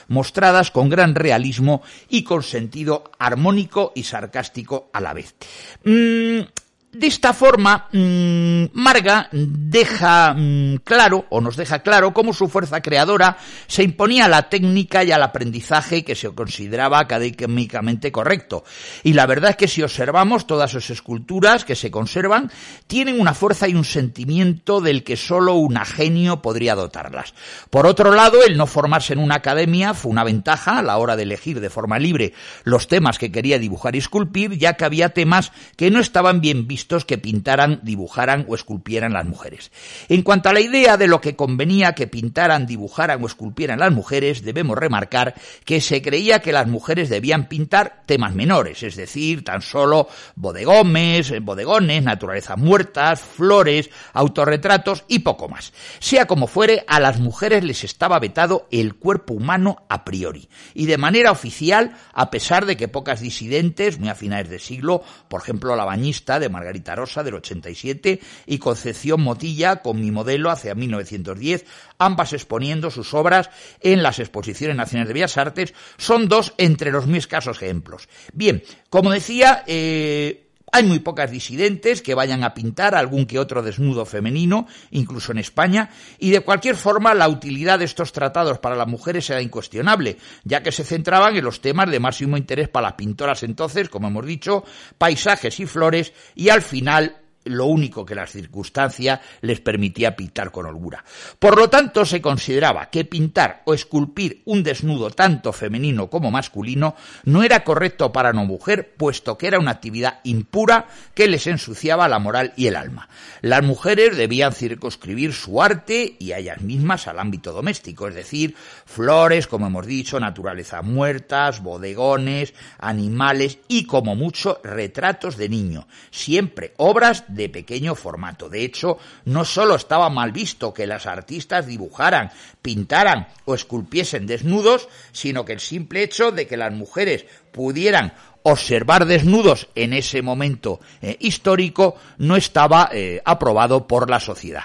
mostradas 0.08 0.72
con 0.72 0.90
gran 0.90 1.16
realismo 1.16 1.82
y 2.08 2.24
con 2.24 2.44
sentido 2.44 3.12
armónico 3.20 3.92
y 3.96 4.04
sarcástico 4.04 4.90
a 4.94 5.02
la 5.02 5.14
vez. 5.14 5.36
Mm, 5.84 6.42
de 6.92 7.06
esta 7.06 7.34
forma, 7.34 7.88
mm, 7.92 8.66
Marga 8.74 9.30
deja 9.32 10.34
mm, 10.34 10.78
claro, 10.84 11.28
o 11.30 11.40
nos 11.40 11.56
deja 11.56 11.80
claro, 11.80 12.14
cómo 12.16 12.34
su 12.34 12.50
fuerza 12.50 12.82
creadora 12.82 13.38
se 13.68 13.84
imponía 13.84 14.26
a 14.26 14.30
la 14.30 14.50
técnica 14.50 15.04
y 15.04 15.12
al 15.12 15.22
aprendizaje 15.22 16.04
que 16.04 16.16
se 16.16 16.30
consideraba 16.32 17.00
académicamente 17.00 18.12
correcto. 18.12 18.64
Y 19.04 19.14
la 19.14 19.28
verdad 19.28 19.52
es 19.52 19.58
que 19.58 19.68
si 19.68 19.84
observamos 19.84 20.48
todas 20.48 20.72
sus 20.72 20.90
esculturas 20.90 21.64
que 21.64 21.76
se 21.76 21.92
conservan, 21.92 22.52
tienen 22.88 23.20
una 23.20 23.36
fuerza 23.36 23.68
y 23.68 23.76
un 23.76 23.86
sentimiento 23.86 24.82
del 24.82 25.04
que 25.04 25.16
solo 25.16 25.54
un 25.54 25.80
genio 25.86 26.42
podría 26.42 26.74
dotarlas. 26.74 27.36
Por 27.70 27.86
otro 27.86 28.12
lado, 28.14 28.44
el 28.44 28.58
no 28.58 28.66
formarse 28.66 29.14
en 29.14 29.20
una 29.20 29.36
academia 29.36 29.94
fue 29.94 30.12
una 30.12 30.24
ventaja 30.24 30.80
a 30.80 30.84
la 30.84 30.98
hora 30.98 31.16
de 31.16 31.24
elegir 31.24 31.60
de 31.60 31.70
forma 31.70 32.00
libre 32.00 32.34
los 32.64 32.88
temas 32.88 33.20
que 33.20 33.32
quería 33.32 33.60
dibujar 33.60 33.96
y 33.96 34.00
esculpir, 34.00 34.58
ya 34.58 34.74
que 34.74 34.86
había 34.86 35.10
temas 35.10 35.52
que 35.78 35.92
no 35.92 36.00
estaban 36.00 36.42
bien 36.42 36.68
vistos 36.68 36.79
que 36.86 37.18
pintaran, 37.18 37.80
dibujaran 37.84 38.46
o 38.48 38.56
esculpieran 38.56 39.14
las 39.14 39.26
mujeres. 39.26 39.72
En 40.08 40.22
cuanto 40.22 40.50
a 40.50 40.54
la 40.54 40.60
idea 40.60 40.98
de 40.98 41.08
lo 41.08 41.22
que 41.22 41.36
convenía 41.36 41.94
que 41.94 42.08
pintaran, 42.08 42.66
dibujaran 42.66 43.24
o 43.24 43.28
esculpieran 43.28 43.80
las 43.80 43.92
mujeres, 43.92 44.44
debemos 44.44 44.78
remarcar 44.78 45.36
que 45.66 45.82
se 45.82 46.02
creía 46.02 46.40
que 46.40 46.52
las 46.52 46.68
mujeres 46.68 47.10
debían 47.10 47.48
pintar 47.48 48.04
temas 48.06 48.34
menores, 48.34 48.84
es 48.84 48.96
decir, 48.96 49.44
tan 49.44 49.62
solo 49.62 50.08
bodegones, 50.36 51.34
bodegones, 51.42 52.04
naturalezas 52.04 52.58
muertas, 52.58 53.22
flores, 53.22 53.90
autorretratos 54.14 55.06
y 55.08 55.20
poco 55.20 55.48
más. 55.48 55.74
Sea 56.00 56.26
como 56.26 56.48
fuere, 56.48 56.84
a 56.88 57.00
las 57.00 57.20
mujeres 57.20 57.64
les 57.64 57.84
estaba 57.84 58.20
vetado 58.20 58.68
el 58.72 58.96
cuerpo 58.96 59.34
humano 59.34 59.86
a 59.90 60.06
priori 60.06 60.50
y 60.74 60.86
de 60.86 60.98
manera 60.98 61.32
oficial, 61.32 61.96
a 62.14 62.32
pesar 62.32 62.66
de 62.66 62.78
que 62.78 62.88
pocas 62.88 63.22
disidentes, 63.22 64.00
muy 64.00 64.10
a 64.10 64.16
finales 64.16 64.50
de 64.50 64.60
siglo, 64.60 65.04
por 65.28 65.42
ejemplo 65.42 65.76
la 65.76 65.86
bañista 65.86 66.40
de 66.40 66.50
Margarita 66.50 66.69
Rosa 66.96 67.24
del 67.24 67.36
87 67.36 68.20
y 68.46 68.58
Concepción 68.58 69.22
Motilla 69.22 69.78
con 69.78 70.00
mi 70.00 70.12
modelo 70.12 70.50
hacia 70.50 70.76
1910, 70.76 71.66
ambas 71.98 72.34
exponiendo 72.34 72.92
sus 72.92 73.14
obras 73.14 73.50
en 73.82 74.04
las 74.04 74.20
exposiciones 74.20 74.76
nacionales 74.76 75.10
de 75.10 75.14
Bellas 75.14 75.38
Artes, 75.38 75.74
son 75.98 76.28
dos 76.28 76.54
entre 76.58 76.92
los 76.92 77.08
mis 77.08 77.28
casos 77.28 77.62
ejemplos. 77.62 78.08
Bien, 78.34 78.64
como 78.90 79.12
decía, 79.12 79.64
eh, 79.68 80.49
hay 80.72 80.84
muy 80.84 81.00
pocas 81.00 81.32
disidentes 81.32 82.02
que 82.02 82.16
vayan 82.16 82.44
a 82.44 82.54
pintar 82.54 82.96
algún 82.96 83.26
que 83.26 83.40
otro 83.40 83.62
desnudo 83.62 84.06
femenino, 84.06 84.68
incluso 84.92 85.32
en 85.32 85.40
España, 85.40 85.90
y 86.20 86.32
de 86.32 86.42
cualquier 86.42 86.76
forma 86.76 87.14
la 87.14 87.30
utilidad 87.30 87.80
de 87.80 87.86
estos 87.86 88.12
tratados 88.12 88.60
para 88.60 88.76
las 88.76 88.88
mujeres 88.88 89.30
era 89.30 89.42
incuestionable, 89.42 90.18
ya 90.44 90.64
que 90.64 90.72
se 90.72 90.84
centraban 90.84 91.36
en 91.36 91.44
los 91.44 91.62
temas 91.62 91.90
de 91.90 92.00
máximo 92.00 92.38
interés 92.38 92.70
para 92.70 92.88
las 92.88 92.94
pintoras 92.94 93.44
entonces, 93.44 93.90
como 93.90 94.08
hemos 94.08 94.26
dicho, 94.26 94.64
paisajes 94.98 95.60
y 95.60 95.66
flores, 95.66 96.14
y 96.36 96.50
al 96.50 96.62
final 96.62 97.18
lo 97.50 97.66
único 97.66 98.06
que 98.06 98.16
las 98.16 98.32
circunstancias 98.32 99.20
les 99.42 99.60
permitía 99.60 100.16
pintar 100.16 100.52
con 100.52 100.66
holgura. 100.66 101.04
Por 101.38 101.58
lo 101.58 101.70
tanto, 101.70 102.06
se 102.06 102.22
consideraba 102.22 102.90
que 102.90 103.06
pintar 103.06 103.64
o 103.66 103.74
esculpir 103.74 104.42
un 104.46 104.64
desnudo 104.64 105.10
tanto 105.12 105.52
femenino 105.52 106.10
como 106.10 106.32
masculino 106.32 106.96
no 107.26 107.44
era 107.44 107.64
correcto 107.64 108.12
para 108.12 108.32
una 108.32 108.44
mujer, 108.44 108.94
puesto 108.98 109.38
que 109.38 109.48
era 109.48 109.60
una 109.60 109.72
actividad 109.72 110.20
impura 110.24 110.88
que 111.14 111.28
les 111.28 111.48
ensuciaba 111.48 112.08
la 112.08 112.20
moral 112.20 112.54
y 112.56 112.68
el 112.68 112.76
alma. 112.76 113.10
Las 113.42 113.64
mujeres 113.64 114.18
debían 114.18 114.54
circunscribir 114.54 115.34
su 115.34 115.62
arte 115.62 116.16
y 116.20 116.32
a 116.32 116.40
ellas 116.40 116.62
mismas 116.62 117.08
al 117.08 117.20
ámbito 117.20 117.52
doméstico, 117.52 118.08
es 118.08 118.16
decir, 118.16 118.56
flores, 118.86 119.48
como 119.48 119.68
hemos 119.68 119.86
dicho, 119.86 120.20
naturalezas 120.20 120.84
muertas, 120.84 121.62
bodegones, 121.62 122.54
animales 122.78 123.60
y, 123.68 123.86
como 123.86 124.16
mucho, 124.16 124.60
retratos 124.64 125.38
de 125.38 125.50
niño, 125.50 125.88
siempre 126.12 126.74
obras 126.78 127.24
de 127.28 127.39
pequeño 127.48 127.96
formato. 127.96 128.50
De 128.50 128.66
hecho, 128.66 128.98
no 129.26 129.46
solo 129.46 129.76
estaba 129.76 130.10
mal 130.10 130.34
visto 130.34 130.74
que 130.74 130.88
las 130.88 131.06
artistas 131.06 131.68
dibujaran, 131.68 132.32
pintaran 132.62 133.28
o 133.46 133.56
esculpiesen 133.56 134.28
desnudos, 134.28 134.90
sino 135.14 135.46
que 135.46 135.54
el 135.54 135.62
simple 135.62 136.04
hecho 136.04 136.32
de 136.32 136.48
que 136.48 136.58
las 136.58 136.74
mujeres 136.74 137.26
pudieran 137.54 138.14
observar 138.44 139.06
desnudos 139.06 139.68
en 139.76 139.94
ese 139.94 140.22
momento 140.22 140.80
eh, 141.02 141.16
histórico 141.20 141.96
no 142.18 142.36
estaba 142.36 142.90
eh, 142.92 143.22
aprobado 143.24 143.88
por 143.88 144.10
la 144.10 144.20
sociedad. 144.20 144.64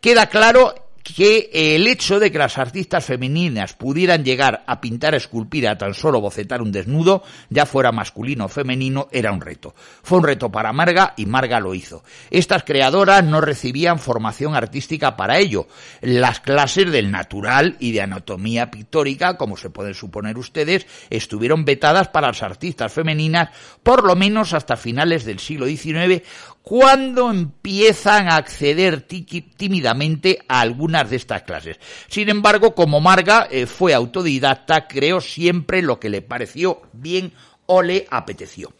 Queda 0.00 0.26
claro 0.26 0.89
que 1.02 1.50
el 1.52 1.86
hecho 1.86 2.18
de 2.18 2.30
que 2.30 2.38
las 2.38 2.58
artistas 2.58 3.04
femeninas 3.04 3.74
pudieran 3.74 4.24
llegar 4.24 4.62
a 4.66 4.80
pintar, 4.80 5.14
esculpir, 5.14 5.68
a 5.68 5.78
tan 5.78 5.94
solo 5.94 6.20
bocetar 6.20 6.62
un 6.62 6.72
desnudo, 6.72 7.22
ya 7.48 7.66
fuera 7.66 7.92
masculino 7.92 8.46
o 8.46 8.48
femenino, 8.48 9.08
era 9.10 9.32
un 9.32 9.40
reto. 9.40 9.74
Fue 10.02 10.18
un 10.18 10.24
reto 10.24 10.50
para 10.50 10.72
Marga 10.72 11.14
y 11.16 11.26
Marga 11.26 11.60
lo 11.60 11.74
hizo. 11.74 12.04
Estas 12.30 12.64
creadoras 12.64 13.24
no 13.24 13.40
recibían 13.40 13.98
formación 13.98 14.54
artística 14.54 15.16
para 15.16 15.38
ello. 15.38 15.66
Las 16.00 16.40
clases 16.40 16.90
del 16.90 17.10
natural 17.10 17.76
y 17.80 17.92
de 17.92 18.02
anatomía 18.02 18.70
pictórica, 18.70 19.36
como 19.36 19.56
se 19.56 19.70
pueden 19.70 19.94
suponer 19.94 20.38
ustedes, 20.38 20.86
estuvieron 21.10 21.64
vetadas 21.64 22.08
para 22.08 22.28
las 22.28 22.42
artistas 22.42 22.92
femeninas 22.92 23.50
por 23.82 24.04
lo 24.04 24.16
menos 24.16 24.52
hasta 24.52 24.76
finales 24.76 25.24
del 25.24 25.38
siglo 25.38 25.66
XIX, 25.66 26.22
cuando 26.70 27.32
empiezan 27.32 28.28
a 28.28 28.36
acceder 28.36 29.02
tímidamente 29.02 30.38
a 30.46 30.60
algunas 30.60 31.10
de 31.10 31.16
estas 31.16 31.42
clases. 31.42 31.80
Sin 32.06 32.28
embargo, 32.28 32.76
como 32.76 33.00
Marga 33.00 33.48
eh, 33.50 33.66
fue 33.66 33.92
autodidacta, 33.92 34.86
creó 34.86 35.20
siempre 35.20 35.82
lo 35.82 35.98
que 35.98 36.08
le 36.08 36.22
pareció 36.22 36.82
bien 36.92 37.32
o 37.66 37.82
le 37.82 38.06
apeteció. 38.08 38.72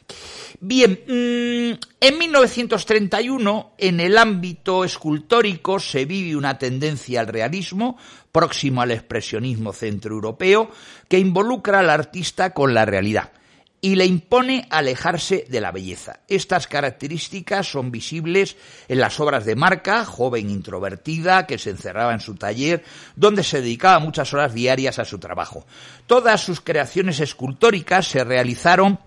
Bien, 0.61 1.01
mm, 1.05 1.81
en 2.01 2.19
1931, 2.19 3.73
en 3.77 3.99
el 3.99 4.19
ámbito 4.19 4.85
escultórico, 4.85 5.81
se 5.81 6.05
vive 6.05 6.37
una 6.37 6.59
tendencia 6.59 7.19
al 7.19 7.27
realismo, 7.27 7.99
próximo 8.31 8.83
al 8.83 8.93
expresionismo 8.93 9.73
centroeuropeo, 9.73 10.71
que 11.09 11.19
involucra 11.19 11.81
al 11.81 11.91
artista 11.91 12.51
con 12.51 12.73
la 12.73 12.85
realidad 12.85 13.33
y 13.81 13.97
le 13.97 14.05
impone 14.05 14.67
alejarse 14.71 15.47
de 15.49 15.61
la 15.61 15.73
belleza. 15.73 16.21
Estas 16.29 16.67
características 16.67 17.71
son 17.71 17.91
visibles 17.91 18.57
en 18.89 19.01
las 19.01 19.19
obras 19.21 19.45
de 19.45 19.57
Marca, 19.57 20.05
joven 20.05 20.51
introvertida 20.51 21.47
que 21.47 21.59
se 21.59 21.71
encerraba 21.71 22.13
en 22.13 22.21
su 22.21 22.35
taller, 22.35 22.85
donde 23.17 23.43
se 23.43 23.63
dedicaba 23.63 23.99
muchas 23.99 24.35
horas 24.35 24.53
diarias 24.53 24.99
a 24.99 25.05
su 25.05 25.19
trabajo. 25.19 25.67
Todas 26.07 26.43
sus 26.43 26.61
creaciones 26.61 27.21
escultóricas 27.21 28.07
se 28.07 28.25
realizaron 28.25 28.99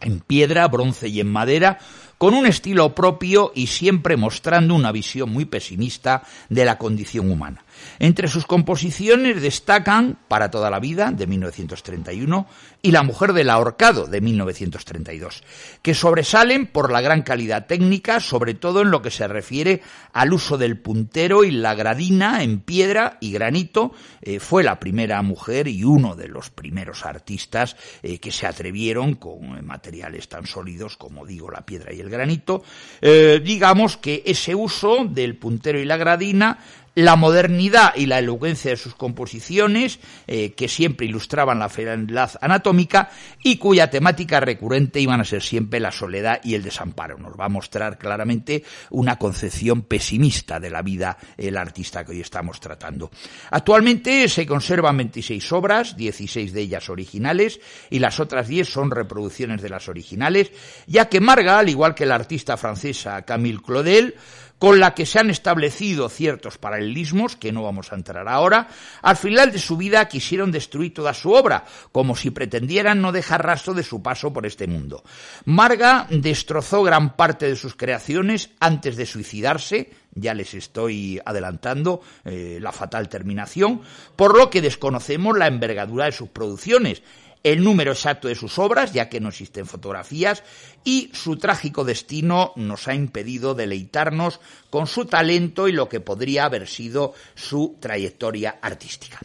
en 0.00 0.20
piedra, 0.20 0.66
bronce 0.66 1.08
y 1.08 1.20
en 1.20 1.30
madera, 1.30 1.78
con 2.18 2.34
un 2.34 2.46
estilo 2.46 2.94
propio 2.94 3.52
y 3.54 3.68
siempre 3.68 4.16
mostrando 4.16 4.74
una 4.74 4.92
visión 4.92 5.30
muy 5.30 5.44
pesimista 5.44 6.22
de 6.48 6.64
la 6.64 6.78
condición 6.78 7.30
humana. 7.30 7.64
Entre 7.98 8.28
sus 8.28 8.46
composiciones 8.46 9.42
destacan 9.42 10.18
Para 10.28 10.50
toda 10.50 10.70
la 10.70 10.80
vida, 10.80 11.10
de 11.10 11.26
1931, 11.26 12.46
y 12.82 12.90
La 12.92 13.02
mujer 13.02 13.32
del 13.32 13.50
ahorcado, 13.50 14.06
de 14.06 14.20
1932, 14.20 15.42
que 15.82 15.94
sobresalen 15.94 16.66
por 16.66 16.90
la 16.90 17.00
gran 17.00 17.22
calidad 17.22 17.66
técnica, 17.66 18.20
sobre 18.20 18.54
todo 18.54 18.82
en 18.82 18.90
lo 18.90 19.02
que 19.02 19.10
se 19.10 19.28
refiere 19.28 19.82
al 20.12 20.32
uso 20.32 20.56
del 20.56 20.78
puntero 20.78 21.44
y 21.44 21.50
la 21.50 21.74
gradina 21.74 22.42
en 22.42 22.60
piedra 22.60 23.18
y 23.20 23.32
granito. 23.32 23.92
Eh, 24.22 24.40
fue 24.40 24.62
la 24.62 24.80
primera 24.80 25.20
mujer 25.22 25.68
y 25.68 25.84
uno 25.84 26.16
de 26.16 26.28
los 26.28 26.50
primeros 26.50 27.04
artistas 27.04 27.76
eh, 28.02 28.18
que 28.18 28.32
se 28.32 28.46
atrevieron 28.46 29.14
con 29.14 29.64
materiales 29.64 30.28
tan 30.28 30.46
sólidos 30.46 30.96
como 30.96 31.26
digo 31.26 31.50
la 31.50 31.64
piedra 31.66 31.92
y 31.92 32.00
el 32.00 32.10
granito. 32.10 32.62
Eh, 33.00 33.40
digamos 33.44 33.96
que 33.96 34.22
ese 34.26 34.54
uso 34.54 35.04
del 35.04 35.36
puntero 35.36 35.78
y 35.78 35.84
la 35.84 35.96
gradina 35.96 36.58
la 36.94 37.16
modernidad 37.16 37.94
y 37.96 38.06
la 38.06 38.18
elocuencia 38.18 38.70
de 38.72 38.76
sus 38.76 38.94
composiciones, 38.94 40.00
eh, 40.26 40.52
que 40.52 40.68
siempre 40.68 41.06
ilustraban 41.06 41.58
la 41.58 41.68
fealdad 41.68 42.32
anatómica 42.40 43.10
y 43.42 43.56
cuya 43.56 43.90
temática 43.90 44.40
recurrente 44.40 45.00
iban 45.00 45.20
a 45.20 45.24
ser 45.24 45.42
siempre 45.42 45.80
la 45.80 45.92
soledad 45.92 46.40
y 46.42 46.54
el 46.54 46.62
desamparo. 46.62 47.18
Nos 47.18 47.38
va 47.38 47.46
a 47.46 47.48
mostrar 47.48 47.98
claramente 47.98 48.64
una 48.90 49.16
concepción 49.16 49.82
pesimista 49.82 50.58
de 50.58 50.70
la 50.70 50.82
vida 50.82 51.16
el 51.36 51.56
artista 51.56 52.04
que 52.04 52.12
hoy 52.12 52.20
estamos 52.20 52.60
tratando. 52.60 53.10
Actualmente 53.50 54.28
se 54.28 54.46
conservan 54.46 54.96
26 54.96 55.52
obras, 55.52 55.96
16 55.96 56.52
de 56.52 56.60
ellas 56.60 56.88
originales 56.88 57.60
y 57.88 57.98
las 57.98 58.20
otras 58.20 58.48
10 58.48 58.68
son 58.68 58.90
reproducciones 58.90 59.62
de 59.62 59.68
las 59.68 59.88
originales, 59.88 60.50
ya 60.86 61.08
que 61.08 61.20
Marga, 61.20 61.58
al 61.58 61.68
igual 61.68 61.94
que 61.94 62.06
la 62.06 62.16
artista 62.16 62.56
francesa 62.56 63.22
Camille 63.22 63.60
Claudel, 63.64 64.14
con 64.60 64.78
la 64.78 64.94
que 64.94 65.06
se 65.06 65.18
han 65.18 65.30
establecido 65.30 66.10
ciertos 66.10 66.58
paralelismos, 66.58 67.34
que 67.34 67.50
no 67.50 67.62
vamos 67.62 67.90
a 67.90 67.96
entrar 67.96 68.28
ahora, 68.28 68.68
al 69.00 69.16
final 69.16 69.50
de 69.50 69.58
su 69.58 69.78
vida 69.78 70.06
quisieron 70.06 70.52
destruir 70.52 70.92
toda 70.92 71.14
su 71.14 71.32
obra, 71.32 71.64
como 71.92 72.14
si 72.14 72.30
pretendieran 72.30 73.00
no 73.00 73.10
dejar 73.10 73.44
rastro 73.44 73.72
de 73.72 73.82
su 73.82 74.02
paso 74.02 74.34
por 74.34 74.44
este 74.44 74.66
mundo. 74.66 75.02
Marga 75.46 76.06
destrozó 76.10 76.82
gran 76.82 77.16
parte 77.16 77.48
de 77.48 77.56
sus 77.56 77.74
creaciones 77.74 78.50
antes 78.60 78.96
de 78.96 79.06
suicidarse, 79.06 79.92
ya 80.14 80.34
les 80.34 80.52
estoy 80.52 81.18
adelantando 81.24 82.02
eh, 82.26 82.58
la 82.60 82.72
fatal 82.72 83.08
terminación, 83.08 83.80
por 84.14 84.36
lo 84.36 84.50
que 84.50 84.60
desconocemos 84.60 85.38
la 85.38 85.46
envergadura 85.46 86.04
de 86.04 86.12
sus 86.12 86.28
producciones 86.28 87.02
el 87.42 87.64
número 87.64 87.92
exacto 87.92 88.28
de 88.28 88.34
sus 88.34 88.58
obras, 88.58 88.92
ya 88.92 89.08
que 89.08 89.20
no 89.20 89.30
existen 89.30 89.66
fotografías, 89.66 90.42
y 90.84 91.10
su 91.12 91.36
trágico 91.36 91.84
destino 91.84 92.52
nos 92.56 92.88
ha 92.88 92.94
impedido 92.94 93.54
deleitarnos 93.54 94.40
con 94.70 94.86
su 94.86 95.06
talento 95.06 95.68
y 95.68 95.72
lo 95.72 95.88
que 95.88 96.00
podría 96.00 96.44
haber 96.44 96.66
sido 96.66 97.14
su 97.34 97.76
trayectoria 97.80 98.58
artística. 98.62 99.20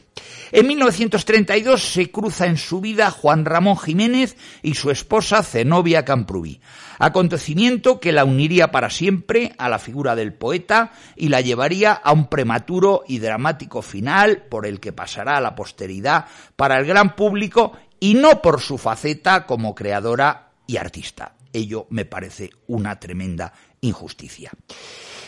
En 0.52 0.68
1932 0.68 1.82
se 1.82 2.12
cruza 2.12 2.46
en 2.46 2.58
su 2.58 2.82
vida 2.82 3.12
Juan 3.12 3.46
Ramón 3.46 3.78
Jiménez 3.78 4.38
y 4.62 4.76
su 4.76 4.92
esposa 4.92 5.44
Zenobia 5.44 6.06
Camprubí, 6.06 6.62
acontecimiento 7.00 8.00
que 8.00 8.12
la 8.12 8.26
uniría 8.26 8.72
para 8.72 8.90
siempre 8.90 9.54
a 9.58 9.70
la 9.70 9.80
figura 9.80 10.16
del 10.16 10.34
poeta 10.34 10.94
y 11.16 11.30
la 11.30 11.42
llevaría 11.42 11.94
a 11.94 12.14
un 12.14 12.28
prematuro 12.28 13.04
y 13.08 13.20
dramático 13.20 13.82
final 13.82 14.44
por 14.50 14.66
el 14.66 14.80
que 14.80 14.94
pasará 14.94 15.38
a 15.38 15.42
la 15.42 15.56
posteridad 15.56 16.26
para 16.56 16.78
el 16.80 16.86
gran 16.86 17.16
público 17.16 17.74
y 18.06 18.14
no 18.14 18.40
por 18.40 18.62
su 18.62 18.78
faceta 18.78 19.48
como 19.48 19.74
creadora 19.74 20.52
y 20.68 20.78
artista. 20.78 21.34
Ello 21.52 21.88
me 21.90 22.06
parece 22.06 22.52
una 22.68 23.00
tremenda 23.00 23.52
injusticia. 23.82 24.52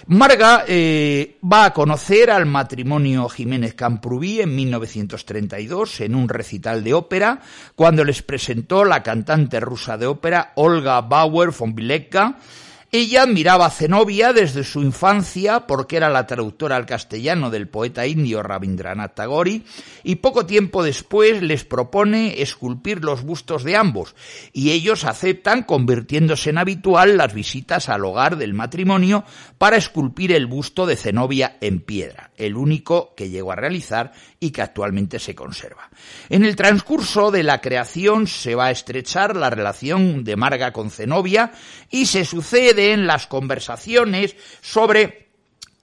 Marga 0.05 0.63
eh, 0.67 1.39
va 1.43 1.65
a 1.65 1.73
conocer 1.73 2.29
al 2.29 2.45
matrimonio 2.45 3.27
Jiménez 3.29 3.73
Camprubí 3.73 4.41
en 4.41 4.55
1932 4.55 6.01
en 6.01 6.13
un 6.13 6.29
recital 6.29 6.83
de 6.83 6.93
ópera, 6.93 7.41
cuando 7.73 8.03
les 8.03 8.21
presentó 8.21 8.85
la 8.85 9.01
cantante 9.01 9.59
rusa 9.59 9.97
de 9.97 10.05
ópera 10.05 10.51
Olga 10.53 11.01
Bauer 11.01 11.49
von 11.49 11.73
Bilecka, 11.73 12.37
ella 12.89 13.23
admiraba 13.23 13.65
a 13.65 13.69
Zenobia 13.69 14.31
desde 14.31 14.63
su 14.63 14.81
infancia 14.81 15.67
porque 15.67 15.97
era 15.97 16.09
la 16.09 16.25
traductora 16.25 16.77
al 16.77 16.85
castellano 16.85 17.49
del 17.49 17.67
poeta 17.67 18.07
indio 18.07 18.41
Rabindranath 18.41 19.13
Tagore 19.13 19.63
y 20.05 20.15
poco 20.15 20.45
tiempo 20.45 20.83
después 20.83 21.41
les 21.41 21.65
propone 21.65 22.41
esculpir 22.41 23.03
los 23.03 23.23
bustos 23.23 23.65
de 23.65 23.75
ambos 23.75 24.15
y 24.53 24.71
ellos 24.71 25.03
aceptan 25.03 25.63
convirtiéndose 25.63 26.51
en 26.51 26.59
habitual 26.59 27.17
las 27.17 27.33
visitas 27.33 27.89
al 27.89 28.05
hogar 28.05 28.37
del 28.37 28.53
matrimonio 28.53 29.25
para 29.57 29.75
esculpir 29.75 30.31
el 30.31 30.47
busto 30.47 30.85
de 30.85 30.95
Zenobia 30.95 31.57
en 31.59 31.81
piedra, 31.81 32.31
el 32.37 32.55
único 32.55 33.13
que 33.15 33.29
llegó 33.29 33.51
a 33.51 33.57
realizar 33.57 34.13
y 34.39 34.51
que 34.51 34.61
actualmente 34.61 35.19
se 35.19 35.35
conserva. 35.35 35.89
En 36.29 36.45
el 36.45 36.55
transcurso 36.55 37.31
de 37.31 37.43
la 37.43 37.59
creación 37.59 38.27
se 38.27 38.55
va 38.55 38.67
a 38.67 38.71
estrechar 38.71 39.35
la 39.35 39.49
relación 39.49 40.23
de 40.23 40.37
Marga 40.37 40.71
con 40.71 40.89
Zenobia 40.89 41.51
y 41.89 42.05
se 42.05 42.23
sucede 42.23 42.76
en 42.77 43.07
las 43.07 43.27
conversaciones 43.27 44.35
sobre 44.61 45.27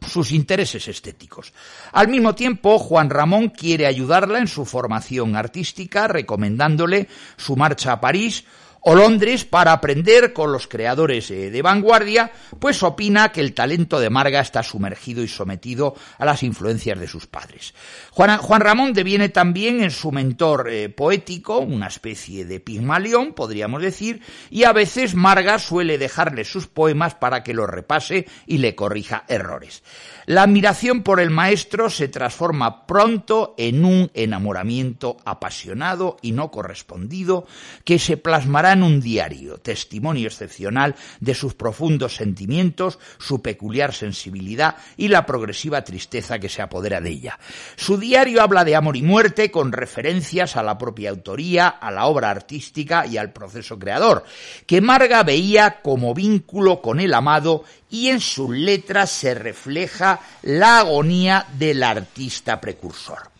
sus 0.07 0.33
intereses 0.33 0.87
estéticos. 0.89 1.53
Al 1.93 2.09
mismo 2.09 2.35
tiempo, 2.35 2.79
Juan 2.79 3.11
Ramón 3.11 3.49
quiere 3.49 3.87
ayudarla 3.87 4.39
en 4.39 4.49
su 4.49 4.65
formación 4.65 5.37
artística, 5.37 6.09
recomendándole 6.09 7.09
su 7.37 7.57
marcha 7.57 7.93
a 7.93 8.01
París 8.01 8.45
o 8.87 8.95
Londres 8.95 9.47
para 9.47 9.73
aprender 9.73 10.33
con 10.33 10.53
los 10.53 10.69
creadores 10.69 11.31
eh, 11.31 11.51
de 11.51 11.63
vanguardia, 11.63 12.31
pues 12.59 12.83
opina 12.83 13.33
que 13.33 13.41
el 13.41 13.55
talento 13.55 13.99
de 13.99 14.11
Marga 14.11 14.41
está 14.41 14.63
sumergido 14.63 15.23
y 15.23 15.29
sometido 15.29 15.95
a 16.19 16.27
las 16.27 16.43
influencias 16.43 17.01
de 17.01 17.09
sus 17.09 17.27
padres. 17.27 17.75
Juan, 18.11 18.61
Ramón 18.61 18.93
deviene 18.93 19.31
también 19.31 19.83
en 19.83 19.91
su 19.91 20.13
mentor 20.13 20.69
eh, 20.71 20.91
poético, 20.91 21.61
una 21.61 21.87
especie 21.87 22.45
de 22.45 22.61
pigmalión, 22.61 23.33
podríamos 23.33 23.81
decir, 23.81 24.21
y 24.51 24.65
a 24.65 24.73
veces 24.75 25.15
Marga 25.15 25.59
suele 25.59 25.97
dejarle 25.97 26.45
sus 26.45 26.67
poemas 26.67 27.15
para 27.15 27.43
que 27.43 27.55
los 27.55 27.69
repase 27.69 28.27
y 28.47 28.59
le 28.59 28.75
corrija 28.75 29.25
errores. 29.29 29.83
La 30.27 30.43
admiración 30.43 31.03
por 31.03 31.21
el 31.21 31.31
maestro 31.31 31.89
se 31.89 32.09
transforma 32.09 32.87
pronto 32.87 33.55
en 33.57 33.85
un 33.85 34.11
enamoramiento 34.15 35.17
apasionado 35.25 36.17
y 36.23 36.33
no 36.33 36.51
correspondido 36.51 37.47
que 37.85 37.99
se 37.99 38.17
plasmará 38.17 38.74
en 38.75 38.83
un 38.83 39.01
diario, 39.01 39.59
testimonio 39.59 40.29
excepcional 40.29 40.95
de 41.21 41.35
sus 41.35 41.55
profundos 41.55 42.15
sentimientos, 42.15 42.99
su 43.19 43.41
peculiar 43.41 43.95
sensibilidad 43.95 44.77
y 44.97 45.09
la 45.09 45.25
progresiva 45.25 45.83
tristeza 45.83 46.39
que 46.39 46.49
se 46.49 46.61
apodera 46.61 47.01
de 47.01 47.11
ella. 47.11 47.39
Su 47.77 47.97
diario 47.97 48.43
habla 48.43 48.65
de 48.65 48.77
amor 48.77 48.97
y 48.97 49.03
muerte 49.03 49.51
con 49.51 49.73
referencias 49.73 50.57
a 50.57 50.63
la 50.63 50.77
propia 50.77 51.11
autoría, 51.11 51.69
a 51.69 51.91
la 51.91 52.07
obra 52.07 52.31
artística 52.31 53.07
y 53.07 53.17
al 53.17 53.33
proceso 53.33 53.79
creador, 53.79 54.25
que 54.67 54.81
Marga 54.81 55.23
veía 55.23 55.81
como 55.81 56.15
vínculo 56.15 56.83
con 56.83 57.01
el 57.01 57.15
amado 57.15 57.65
y 57.91 58.09
en 58.09 58.21
sus 58.21 58.51
letras 58.51 59.11
se 59.11 59.35
refleja 59.35 60.21
la 60.43 60.81
agonía 60.81 61.47
del 61.57 61.83
artista 61.83 62.61
precursor. 62.61 63.31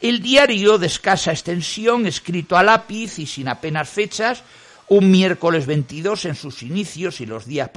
El 0.00 0.20
diario 0.20 0.76
de 0.76 0.88
escasa 0.88 1.32
extensión, 1.32 2.06
escrito 2.06 2.58
a 2.58 2.62
lápiz 2.62 3.18
y 3.18 3.26
sin 3.26 3.48
apenas 3.48 3.88
fechas, 3.88 4.42
un 4.88 5.10
miércoles 5.10 5.66
22 5.66 6.26
en 6.26 6.34
sus 6.34 6.62
inicios 6.62 7.20
y 7.20 7.26
los 7.26 7.46
días 7.46 7.70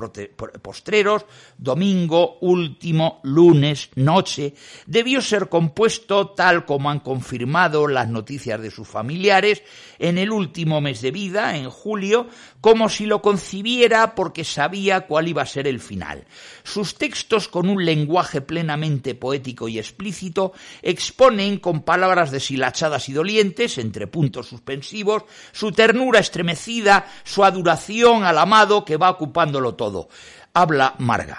postreros, 0.61 1.25
domingo, 1.57 2.37
último, 2.41 3.19
lunes, 3.23 3.89
noche, 3.95 4.53
debió 4.85 5.21
ser 5.21 5.47
compuesto 5.47 6.29
tal 6.31 6.65
como 6.65 6.89
han 6.89 6.99
confirmado 6.99 7.87
las 7.87 8.09
noticias 8.09 8.61
de 8.61 8.71
sus 8.71 8.87
familiares 8.87 9.63
en 9.99 10.17
el 10.17 10.31
último 10.31 10.81
mes 10.81 11.01
de 11.01 11.11
vida, 11.11 11.55
en 11.55 11.69
julio, 11.69 12.27
como 12.61 12.89
si 12.89 13.05
lo 13.05 13.21
concibiera 13.21 14.15
porque 14.15 14.43
sabía 14.43 15.01
cuál 15.01 15.27
iba 15.27 15.41
a 15.41 15.47
ser 15.47 15.67
el 15.67 15.79
final. 15.79 16.25
Sus 16.63 16.95
textos, 16.95 17.47
con 17.47 17.69
un 17.69 17.85
lenguaje 17.85 18.41
plenamente 18.41 19.15
poético 19.15 19.67
y 19.67 19.79
explícito, 19.79 20.53
exponen 20.81 21.57
con 21.59 21.83
palabras 21.83 22.31
deshilachadas 22.31 23.09
y 23.09 23.13
dolientes, 23.13 23.77
entre 23.77 24.07
puntos 24.07 24.47
suspensivos, 24.47 25.23
su 25.51 25.71
ternura 25.71 26.19
estremecida, 26.19 26.96
su 27.23 27.43
adoración 27.43 28.23
al 28.23 28.37
amado 28.37 28.83
que 28.83 28.97
va 28.97 29.09
ocupándolo 29.09 29.75
todo. 29.75 30.09
Habla 30.53 30.95
Marga. 30.97 31.37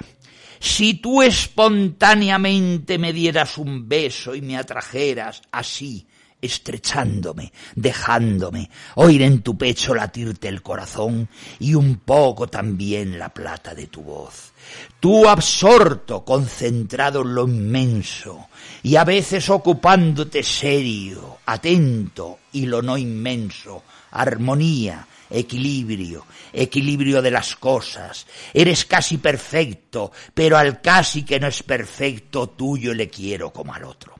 Si 0.60 0.94
tú 0.94 1.22
espontáneamente 1.22 2.98
me 2.98 3.12
dieras 3.12 3.58
un 3.58 3.88
beso 3.88 4.34
y 4.34 4.42
me 4.42 4.56
atrajeras 4.56 5.42
así, 5.52 6.06
estrechándome, 6.40 7.52
dejándome, 7.74 8.70
oír 8.94 9.22
en 9.22 9.42
tu 9.42 9.56
pecho 9.56 9.94
latirte 9.94 10.48
el 10.48 10.62
corazón 10.62 11.28
y 11.58 11.74
un 11.74 11.96
poco 11.96 12.48
también 12.48 13.18
la 13.18 13.28
plata 13.28 13.74
de 13.74 13.86
tu 13.86 14.02
voz. 14.02 14.52
Tú 15.00 15.28
absorto, 15.28 16.24
concentrado 16.24 17.22
en 17.22 17.34
lo 17.34 17.48
inmenso, 17.48 18.48
y 18.82 18.96
a 18.96 19.04
veces 19.04 19.48
ocupándote 19.50 20.42
serio, 20.42 21.38
atento 21.46 22.38
y 22.52 22.66
lo 22.66 22.82
no 22.82 22.96
inmenso, 22.96 23.82
armonía, 24.10 25.06
equilibrio, 25.30 26.24
equilibrio 26.52 27.22
de 27.22 27.30
las 27.30 27.56
cosas. 27.56 28.26
Eres 28.52 28.84
casi 28.84 29.18
perfecto, 29.18 30.12
pero 30.34 30.56
al 30.56 30.80
casi 30.80 31.24
que 31.24 31.40
no 31.40 31.48
es 31.48 31.62
perfecto 31.62 32.48
tuyo 32.50 32.94
le 32.94 33.08
quiero 33.08 33.52
como 33.52 33.74
al 33.74 33.84
otro. 33.84 34.14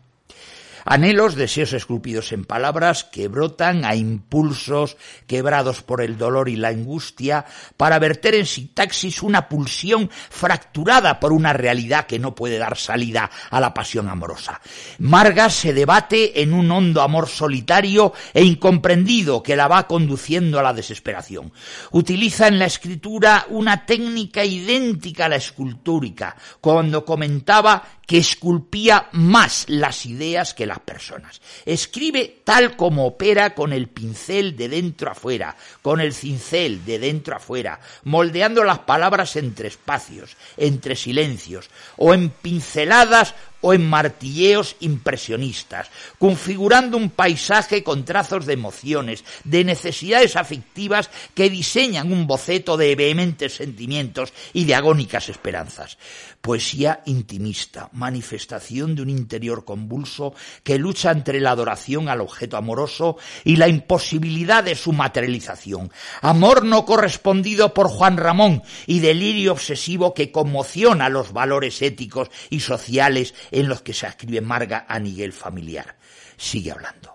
Anhelos, 0.90 1.34
deseos 1.34 1.74
esculpidos 1.74 2.32
en 2.32 2.46
palabras 2.46 3.04
que 3.04 3.28
brotan 3.28 3.84
a 3.84 3.94
impulsos 3.94 4.96
quebrados 5.26 5.82
por 5.82 6.00
el 6.00 6.16
dolor 6.16 6.48
y 6.48 6.56
la 6.56 6.68
angustia 6.68 7.44
para 7.76 7.98
verter 7.98 8.34
en 8.34 8.46
sintaxis 8.46 9.22
una 9.22 9.50
pulsión 9.50 10.08
fracturada 10.10 11.20
por 11.20 11.34
una 11.34 11.52
realidad 11.52 12.06
que 12.06 12.18
no 12.18 12.34
puede 12.34 12.56
dar 12.56 12.78
salida 12.78 13.30
a 13.50 13.60
la 13.60 13.74
pasión 13.74 14.08
amorosa. 14.08 14.62
Marga 15.00 15.50
se 15.50 15.74
debate 15.74 16.40
en 16.40 16.54
un 16.54 16.70
hondo 16.70 17.02
amor 17.02 17.28
solitario 17.28 18.14
e 18.32 18.42
incomprendido 18.42 19.42
que 19.42 19.56
la 19.56 19.68
va 19.68 19.86
conduciendo 19.86 20.58
a 20.58 20.62
la 20.62 20.72
desesperación. 20.72 21.52
Utiliza 21.90 22.48
en 22.48 22.58
la 22.58 22.64
escritura 22.64 23.44
una 23.50 23.84
técnica 23.84 24.42
idéntica 24.42 25.26
a 25.26 25.28
la 25.28 25.36
escultúrica, 25.36 26.34
cuando 26.62 27.04
comentaba 27.04 27.97
que 28.08 28.16
esculpía 28.16 29.10
más 29.12 29.66
las 29.68 30.06
ideas 30.06 30.54
que 30.54 30.64
las 30.64 30.78
personas. 30.78 31.42
Escribe 31.66 32.40
tal 32.42 32.74
como 32.74 33.06
opera 33.06 33.54
con 33.54 33.70
el 33.74 33.88
pincel 33.88 34.56
de 34.56 34.70
dentro 34.70 35.10
a 35.10 35.14
fuera, 35.14 35.54
con 35.82 36.00
el 36.00 36.14
cincel 36.14 36.86
de 36.86 36.98
dentro 36.98 37.36
a 37.36 37.38
fuera, 37.38 37.78
moldeando 38.04 38.64
las 38.64 38.78
palabras 38.78 39.36
entre 39.36 39.68
espacios, 39.68 40.38
entre 40.56 40.96
silencios, 40.96 41.68
o 41.98 42.14
en 42.14 42.30
pinceladas 42.30 43.34
o 43.60 43.74
en 43.74 43.88
martilleos 43.88 44.76
impresionistas, 44.80 45.88
configurando 46.18 46.96
un 46.96 47.10
paisaje 47.10 47.82
con 47.82 48.04
trazos 48.04 48.46
de 48.46 48.52
emociones, 48.52 49.24
de 49.44 49.64
necesidades 49.64 50.36
afectivas 50.36 51.10
que 51.34 51.50
diseñan 51.50 52.12
un 52.12 52.26
boceto 52.26 52.76
de 52.76 52.94
vehementes 52.94 53.56
sentimientos 53.56 54.32
y 54.52 54.64
de 54.64 54.74
agónicas 54.74 55.28
esperanzas. 55.28 55.98
Poesía 56.40 57.02
intimista, 57.06 57.90
manifestación 57.92 58.94
de 58.94 59.02
un 59.02 59.10
interior 59.10 59.64
convulso 59.64 60.34
que 60.62 60.78
lucha 60.78 61.10
entre 61.10 61.40
la 61.40 61.50
adoración 61.50 62.08
al 62.08 62.20
objeto 62.20 62.56
amoroso 62.56 63.16
y 63.44 63.56
la 63.56 63.68
imposibilidad 63.68 64.62
de 64.62 64.76
su 64.76 64.92
materialización. 64.92 65.90
Amor 66.22 66.64
no 66.64 66.84
correspondido 66.84 67.74
por 67.74 67.88
Juan 67.88 68.16
Ramón 68.16 68.62
y 68.86 69.00
delirio 69.00 69.52
obsesivo 69.52 70.14
que 70.14 70.30
conmociona 70.30 71.08
los 71.08 71.32
valores 71.32 71.82
éticos 71.82 72.30
y 72.50 72.60
sociales 72.60 73.34
en 73.50 73.68
los 73.68 73.82
que 73.82 73.94
se 73.94 74.06
escribe 74.06 74.40
Marga 74.40 74.86
a 74.88 74.98
nivel 74.98 75.32
familiar. 75.32 75.96
Sigue 76.36 76.72
hablando. 76.72 77.14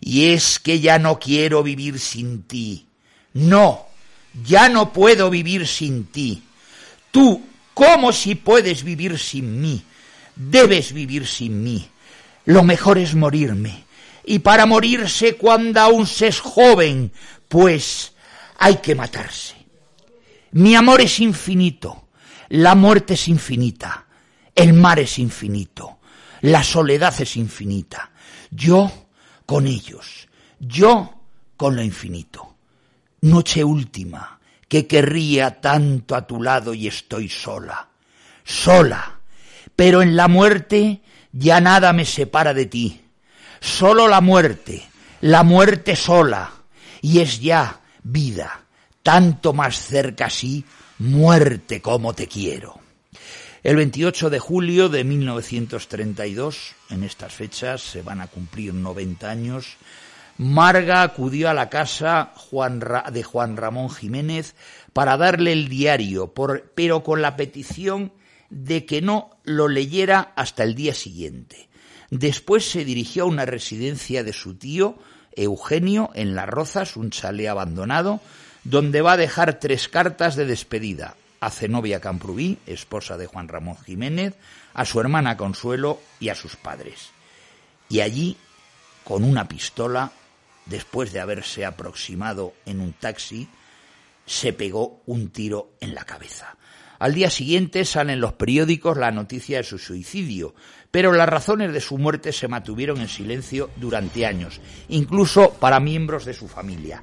Y 0.00 0.32
es 0.32 0.58
que 0.58 0.80
ya 0.80 0.98
no 0.98 1.18
quiero 1.18 1.62
vivir 1.62 1.98
sin 1.98 2.44
ti. 2.44 2.86
No, 3.34 3.86
ya 4.44 4.68
no 4.68 4.92
puedo 4.92 5.30
vivir 5.30 5.66
sin 5.66 6.06
ti. 6.06 6.42
Tú, 7.10 7.42
¿cómo 7.74 8.12
si 8.12 8.34
puedes 8.34 8.82
vivir 8.82 9.18
sin 9.18 9.60
mí? 9.60 9.82
Debes 10.34 10.92
vivir 10.92 11.26
sin 11.26 11.62
mí. 11.62 11.88
Lo 12.46 12.62
mejor 12.62 12.98
es 12.98 13.14
morirme. 13.14 13.84
Y 14.24 14.40
para 14.40 14.66
morirse 14.66 15.36
cuando 15.36 15.80
aún 15.80 16.06
se 16.06 16.28
es 16.28 16.40
joven, 16.40 17.12
pues 17.48 18.12
hay 18.58 18.76
que 18.76 18.94
matarse. 18.94 19.54
Mi 20.52 20.74
amor 20.74 21.00
es 21.00 21.20
infinito. 21.20 22.08
La 22.48 22.74
muerte 22.74 23.14
es 23.14 23.28
infinita. 23.28 24.06
El 24.60 24.74
mar 24.74 24.98
es 24.98 25.18
infinito, 25.18 26.00
la 26.42 26.62
soledad 26.62 27.18
es 27.18 27.34
infinita. 27.38 28.10
Yo 28.50 28.92
con 29.46 29.66
ellos, 29.66 30.28
yo 30.58 31.22
con 31.56 31.76
lo 31.76 31.82
infinito. 31.82 32.56
Noche 33.22 33.64
última, 33.64 34.38
que 34.68 34.86
querría 34.86 35.62
tanto 35.62 36.14
a 36.14 36.26
tu 36.26 36.42
lado 36.42 36.74
y 36.74 36.88
estoy 36.88 37.30
sola, 37.30 37.88
sola, 38.44 39.20
pero 39.74 40.02
en 40.02 40.14
la 40.14 40.28
muerte 40.28 41.00
ya 41.32 41.62
nada 41.62 41.94
me 41.94 42.04
separa 42.04 42.52
de 42.52 42.66
ti, 42.66 43.00
solo 43.60 44.08
la 44.08 44.20
muerte, 44.20 44.86
la 45.22 45.42
muerte 45.42 45.96
sola, 45.96 46.52
y 47.00 47.20
es 47.20 47.40
ya 47.40 47.80
vida, 48.02 48.60
tanto 49.02 49.54
más 49.54 49.76
cerca 49.78 50.26
así, 50.26 50.66
muerte 50.98 51.80
como 51.80 52.12
te 52.12 52.28
quiero. 52.28 52.79
El 53.62 53.76
28 53.76 54.30
de 54.30 54.38
julio 54.38 54.88
de 54.88 55.04
1932, 55.04 56.72
en 56.88 57.04
estas 57.04 57.34
fechas 57.34 57.82
se 57.82 58.00
van 58.00 58.22
a 58.22 58.26
cumplir 58.26 58.72
90 58.72 59.28
años, 59.28 59.76
Marga 60.38 61.02
acudió 61.02 61.50
a 61.50 61.54
la 61.54 61.68
casa 61.68 62.32
de 63.12 63.22
Juan 63.22 63.56
Ramón 63.58 63.90
Jiménez 63.90 64.54
para 64.94 65.18
darle 65.18 65.52
el 65.52 65.68
diario, 65.68 66.32
pero 66.74 67.02
con 67.02 67.20
la 67.20 67.36
petición 67.36 68.12
de 68.48 68.86
que 68.86 69.02
no 69.02 69.28
lo 69.44 69.68
leyera 69.68 70.32
hasta 70.36 70.62
el 70.62 70.74
día 70.74 70.94
siguiente. 70.94 71.68
Después 72.08 72.64
se 72.64 72.86
dirigió 72.86 73.24
a 73.24 73.28
una 73.28 73.44
residencia 73.44 74.24
de 74.24 74.32
su 74.32 74.54
tío, 74.54 74.96
Eugenio, 75.36 76.08
en 76.14 76.34
Las 76.34 76.48
Rozas, 76.48 76.96
un 76.96 77.10
chalet 77.10 77.48
abandonado, 77.48 78.20
donde 78.64 79.02
va 79.02 79.12
a 79.12 79.18
dejar 79.18 79.60
tres 79.60 79.90
cartas 79.90 80.34
de 80.34 80.46
despedida 80.46 81.14
a 81.40 81.50
Zenobia 81.50 82.00
Camprubí, 82.00 82.58
esposa 82.66 83.16
de 83.16 83.26
Juan 83.26 83.48
Ramón 83.48 83.76
Jiménez, 83.78 84.34
a 84.74 84.84
su 84.84 85.00
hermana 85.00 85.36
Consuelo 85.36 86.00
y 86.20 86.28
a 86.28 86.34
sus 86.34 86.56
padres. 86.56 87.10
Y 87.88 88.00
allí, 88.00 88.36
con 89.04 89.24
una 89.24 89.48
pistola, 89.48 90.12
después 90.66 91.12
de 91.12 91.20
haberse 91.20 91.64
aproximado 91.64 92.54
en 92.66 92.80
un 92.80 92.92
taxi, 92.92 93.48
se 94.26 94.52
pegó 94.52 95.02
un 95.06 95.30
tiro 95.30 95.72
en 95.80 95.94
la 95.94 96.04
cabeza. 96.04 96.56
Al 97.00 97.14
día 97.14 97.30
siguiente 97.30 97.86
sale 97.86 98.12
en 98.12 98.20
los 98.20 98.34
periódicos 98.34 98.98
la 98.98 99.10
noticia 99.10 99.56
de 99.56 99.64
su 99.64 99.78
suicidio, 99.78 100.54
pero 100.90 101.12
las 101.12 101.28
razones 101.28 101.72
de 101.72 101.80
su 101.80 101.96
muerte 101.96 102.30
se 102.30 102.46
mantuvieron 102.46 103.00
en 103.00 103.08
silencio 103.08 103.70
durante 103.76 104.26
años, 104.26 104.60
incluso 104.88 105.54
para 105.54 105.80
miembros 105.80 106.26
de 106.26 106.34
su 106.34 106.46
familia. 106.46 107.02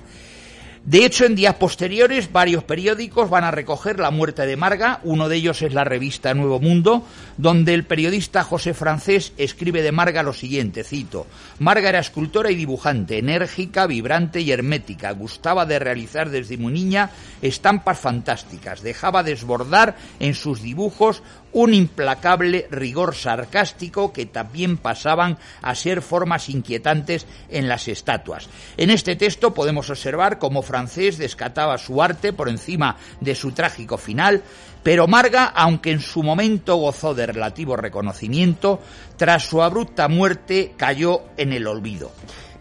De 0.86 1.06
hecho, 1.06 1.26
en 1.26 1.36
días 1.36 1.56
posteriores, 1.56 2.32
varios 2.32 2.64
periódicos 2.64 3.30
van 3.30 3.44
a 3.44 3.52
recoger 3.52 4.00
la 4.00 4.12
muerte 4.12 4.46
de 4.46 4.56
Marga. 4.56 5.02
Uno 5.04 5.28
de 5.28 5.36
ellos 5.36 5.62
es 5.62 5.74
la 5.74 5.84
revista 5.84 6.34
Nuevo 6.34 6.60
Mundo, 6.60 7.04
donde 7.38 7.74
el 7.74 7.84
periodista 7.84 8.44
José 8.44 8.74
Francés 8.74 9.34
escribe 9.38 9.82
de 9.82 9.92
Marga 9.92 10.24
lo 10.24 10.34
siguiente, 10.34 10.84
cito, 10.84 11.28
Marga 11.60 11.90
era 11.90 12.00
escultora 12.00 12.52
y 12.52 12.56
dibujante, 12.56 13.18
enérgica, 13.18 13.88
vibrante 13.88 14.42
y 14.42 14.52
hermética. 14.52 15.12
Gustaba 15.12 15.66
de 15.66 15.80
realizar 15.80 16.30
desde 16.30 16.58
muy 16.58 16.72
niña 16.72 17.12
estampas 17.42 18.00
fantásticas. 18.00 18.82
Dejaba 18.82 19.24
desbordar 19.24 19.96
en 20.20 20.36
sus 20.36 20.62
dibujos 20.62 21.22
un 21.58 21.74
implacable 21.74 22.68
rigor 22.70 23.16
sarcástico 23.16 24.14
que 24.14 24.28
también 24.28 24.78
pasaban 24.78 25.40
a 25.64 25.74
ser 25.74 26.04
formas 26.04 26.50
inquietantes 26.50 27.26
en 27.50 27.68
las 27.68 27.88
estatuas. 27.88 28.48
En 28.78 28.92
este 28.92 29.16
texto 29.16 29.56
podemos 29.56 29.90
observar 29.90 30.38
cómo 30.38 30.62
francés 30.62 31.18
descataba 31.18 31.80
su 31.80 32.04
arte 32.04 32.32
por 32.32 32.48
encima 32.48 32.98
de 33.22 33.34
su 33.34 33.54
trágico 33.54 33.98
final, 33.98 34.44
pero 34.84 35.08
Marga, 35.08 35.46
aunque 35.46 35.90
en 35.90 36.00
su 36.00 36.22
momento 36.22 36.76
gozó 36.76 37.16
de 37.16 37.26
relativo 37.26 37.76
reconocimiento, 37.76 38.80
tras 39.16 39.42
su 39.42 39.64
abrupta 39.64 40.08
muerte 40.08 40.74
cayó 40.78 41.24
en 41.38 41.54
el 41.54 41.66
olvido. 41.66 42.12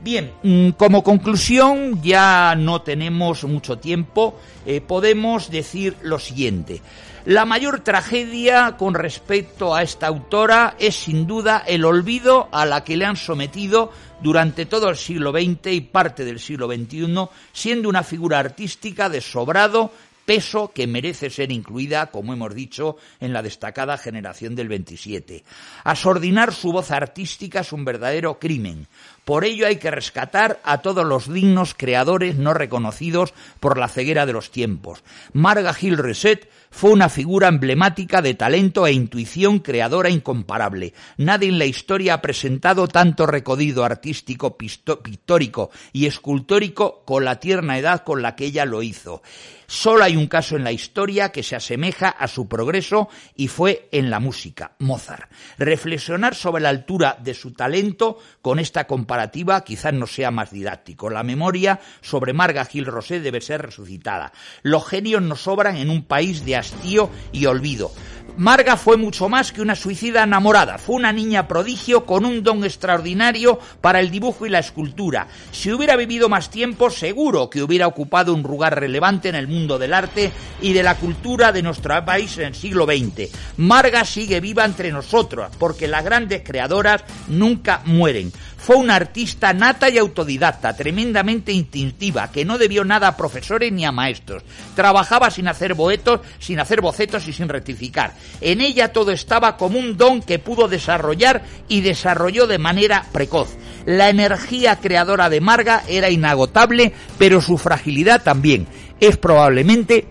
Bien, 0.01 0.33
mm, 0.43 0.71
como 0.71 1.03
conclusión, 1.03 2.01
ya 2.03 2.55
no 2.57 2.81
tenemos 2.81 3.45
mucho 3.45 3.77
tiempo, 3.77 4.39
eh, 4.65 4.81
podemos 4.81 5.51
decir 5.51 5.97
lo 6.01 6.19
siguiente. 6.19 6.81
La 7.27 7.45
mayor 7.45 7.81
tragedia 7.81 8.77
con 8.79 8.95
respecto 8.95 9.75
a 9.75 9.83
esta 9.83 10.07
autora 10.07 10.77
es 10.79 10.95
sin 10.95 11.27
duda 11.27 11.65
el 11.67 11.85
olvido 11.85 12.49
a 12.53 12.65
la 12.65 12.85
que 12.85 12.97
le 12.97 13.05
han 13.05 13.17
sometido 13.17 13.91
durante 14.23 14.65
todo 14.65 14.89
el 14.91 14.97
siglo 14.97 15.33
XX 15.33 15.73
y 15.73 15.81
parte 15.81 16.25
del 16.25 16.39
siglo 16.39 16.69
XXI, 16.69 17.29
siendo 17.53 17.89
una 17.89 18.05
figura 18.05 18.39
artística 18.39 19.09
de 19.09 19.21
sobrado 19.21 19.91
peso 20.25 20.71
que 20.73 20.87
merece 20.87 21.31
ser 21.31 21.51
incluida, 21.51 22.13
como 22.13 22.33
hemos 22.33 22.55
dicho, 22.55 22.97
en 23.19 23.33
la 23.33 23.43
destacada 23.43 23.99
generación 23.99 24.55
del 24.55 24.69
27. 24.69 25.43
Asordinar 25.83 26.55
su 26.55 26.71
voz 26.73 26.93
artística 26.93 27.61
es 27.61 27.73
un 27.73 27.85
verdadero 27.85 28.39
crimen. 28.39 28.87
Por 29.25 29.45
ello 29.45 29.67
hay 29.67 29.77
que 29.77 29.91
rescatar 29.91 30.61
a 30.63 30.79
todos 30.79 31.05
los 31.05 31.33
dignos 31.33 31.75
creadores 31.75 32.37
no 32.37 32.55
reconocidos 32.55 33.35
por 33.59 33.79
la 33.79 33.89
ceguera 33.89 34.27
de 34.27 34.33
los 34.33 34.53
tiempos. 34.53 35.03
Marga 35.33 35.73
Gil 35.73 35.99
Reset 35.99 36.49
fue 36.71 36.91
una 36.91 37.09
figura 37.09 37.49
emblemática 37.49 38.23
de 38.23 38.35
talento 38.35 38.87
e 38.87 38.93
intuición 38.93 39.61
creadora 39.61 40.11
incomparable. 40.11 40.95
Nadie 41.17 41.49
en 41.49 41.59
la 41.59 41.67
historia 41.67 42.15
ha 42.15 42.23
presentado 42.23 42.89
tanto 42.89 43.27
recodido 43.27 43.85
artístico, 43.85 44.57
pictórico 44.57 45.71
y 45.93 46.07
escultórico 46.07 47.03
con 47.05 47.25
la 47.25 47.41
tierna 47.41 47.79
edad 47.79 48.05
con 48.05 48.23
la 48.23 48.37
que 48.37 48.47
ella 48.47 48.65
lo 48.65 48.83
hizo. 48.83 49.23
Solo 49.67 50.05
hay 50.05 50.17
un 50.17 50.27
caso 50.27 50.57
en 50.57 50.65
la 50.65 50.73
historia 50.73 51.31
que 51.31 51.43
se 51.43 51.57
asemeja 51.57 52.09
a 52.09 52.29
su 52.29 52.49
progreso 52.49 53.09
y 53.35 53.49
fue 53.49 53.89
en 53.93 54.11
la 54.11 54.21
música, 54.21 54.73
Mozart. 54.79 55.31
Reflexionar 55.59 56.35
sobre 56.35 56.63
la 56.63 56.69
altura 56.69 57.17
de 57.21 57.35
su 57.35 57.53
talento 57.53 58.19
con 58.43 58.59
esta 58.59 58.87
comparativa 58.87 59.63
quizás 59.65 59.93
no 59.93 60.07
sea 60.07 60.31
más 60.31 60.51
didáctico. 60.51 61.11
La 61.11 61.23
memoria 61.23 61.81
sobre 62.01 62.33
Marga 62.33 62.65
Gil 62.65 62.87
Rosé 62.87 63.21
debe 63.21 63.41
ser 63.41 63.63
resucitada. 63.63 64.33
Los 64.63 64.87
genios 64.87 65.23
nos 65.23 65.43
sobran 65.43 65.77
en 65.77 65.91
un 65.91 66.05
país 66.05 66.45
de 66.45 66.57
hastío 66.57 67.11
y 67.33 67.47
olvido. 67.47 67.91
Marga 68.37 68.77
fue 68.77 68.99
mucho 68.99 69.31
más 69.31 69.51
que 69.51 69.63
una 69.63 69.75
suicida 69.75 70.25
enamorada, 70.25 70.77
fue 70.77 70.97
una 70.97 71.11
niña 71.11 71.49
prodigio 71.49 72.05
con 72.05 72.27
un 72.27 72.43
don 72.43 72.65
extraordinario 72.65 73.59
para 73.81 73.99
el 73.99 74.11
dibujo 74.11 74.45
y 74.45 74.51
la 74.51 74.59
escultura. 74.59 75.29
Si 75.53 75.73
hubiera 75.73 75.97
vivido 75.97 76.29
más 76.29 76.51
tiempo, 76.51 76.91
seguro 76.91 77.49
que 77.49 77.63
hubiera 77.63 77.87
ocupado 77.87 78.35
un 78.35 78.43
lugar 78.43 78.79
relevante 78.79 79.31
en 79.31 79.37
el 79.37 79.49
mundo 79.57 79.79
del 79.79 79.95
arte 79.95 80.31
y 80.61 80.73
de 80.73 80.83
la 80.83 80.97
cultura 80.97 81.53
de 81.53 81.63
nuestro 81.63 82.05
país 82.05 82.37
en 82.39 82.49
el 82.49 82.55
siglo 82.55 82.85
XX. 82.85 83.31
Marga 83.57 84.05
sigue 84.05 84.41
viva 84.41 84.65
entre 84.65 84.93
nosotros, 84.93 85.51
porque 85.59 85.89
las 85.89 86.05
grandes 86.05 86.43
creadoras 86.43 87.05
nunca 87.29 87.81
mueren. 87.85 88.33
Fue 88.57 88.77
una 88.77 88.97
artista 88.97 89.53
nata 89.53 89.89
y 89.89 89.99
autodidacta, 89.99 90.75
tremendamente 90.75 91.53
instintiva, 91.53 92.33
que 92.33 92.45
no 92.45 92.59
debió 92.59 92.85
nada 92.85 93.07
a 93.09 93.17
profesores 93.17 93.73
ni 93.73 93.85
a 93.85 93.93
maestros. 93.93 94.43
Trabajaba 94.75 95.31
sin 95.31 95.47
hacer 95.47 95.75
boetos, 95.75 96.21
sin 96.41 96.59
hacer 96.59 96.81
bocetos 96.81 97.29
y 97.29 97.33
sin 97.33 97.49
rectificar. 97.49 98.15
En 98.41 98.61
ella 98.61 98.93
todo 98.93 99.13
estaba 99.13 99.57
como 99.57 99.79
un 99.79 99.97
don 99.97 100.21
que 100.21 100.41
pudo 100.41 100.67
desarrollar 100.67 101.43
y 101.69 101.83
desarrolló 101.83 102.47
de 102.49 102.59
manera 102.59 103.07
precoz. 103.13 103.51
La 103.85 104.09
energía 104.09 104.81
creadora 104.81 105.31
de 105.31 105.41
Marga 105.41 105.85
era 105.87 106.11
inagotable, 106.11 106.93
pero 107.19 107.41
su 107.41 107.59
fragilidad 107.59 108.25
también. 108.25 108.67
Es 109.01 109.17
probablemente 109.17 110.07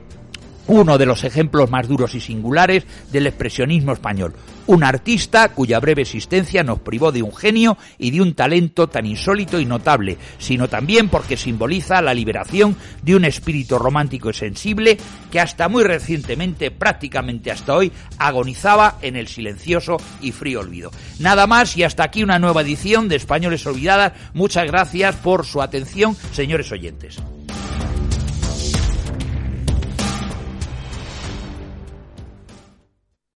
uno 0.68 0.98
de 0.98 1.06
los 1.06 1.24
ejemplos 1.24 1.70
más 1.70 1.88
duros 1.88 2.16
y 2.16 2.20
singulares 2.20 2.86
del 3.12 3.28
expresionismo 3.28 3.94
español 3.94 4.34
un 4.68 4.84
artista 4.84 5.50
cuya 5.50 5.80
breve 5.80 6.02
existencia 6.02 6.64
nos 6.64 6.80
privó 6.80 7.12
de 7.12 7.22
un 7.22 7.36
genio 7.36 7.78
y 7.98 8.12
de 8.12 8.22
un 8.22 8.34
talento 8.34 8.88
tan 8.88 9.06
insólito 9.06 9.60
y 9.60 9.66
notable, 9.66 10.18
sino 10.38 10.68
también 10.68 11.10
porque 11.10 11.38
simboliza 11.38 12.02
la 12.02 12.14
liberación 12.14 12.76
de 13.02 13.16
un 13.16 13.26
espíritu 13.26 13.78
romántico 13.78 14.30
y 14.30 14.34
sensible 14.34 14.98
que 15.32 15.40
hasta 15.40 15.70
muy 15.70 15.84
recientemente, 15.84 16.72
prácticamente 16.72 17.52
hasta 17.52 17.76
hoy, 17.76 17.92
agonizaba 18.18 18.98
en 19.02 19.16
el 19.16 19.28
silencioso 19.28 19.98
y 20.22 20.32
frío 20.32 20.62
olvido. 20.62 20.92
Nada 21.20 21.48
más 21.48 21.78
y 21.78 21.84
hasta 21.84 22.04
aquí 22.04 22.24
una 22.24 22.40
nueva 22.40 22.62
edición 22.62 23.08
de 23.08 23.16
Españoles 23.18 23.66
Olvidadas. 23.66 24.14
Muchas 24.34 24.66
gracias 24.66 25.16
por 25.16 25.46
su 25.46 25.62
atención, 25.62 26.16
señores 26.32 26.72
oyentes. 26.72 27.22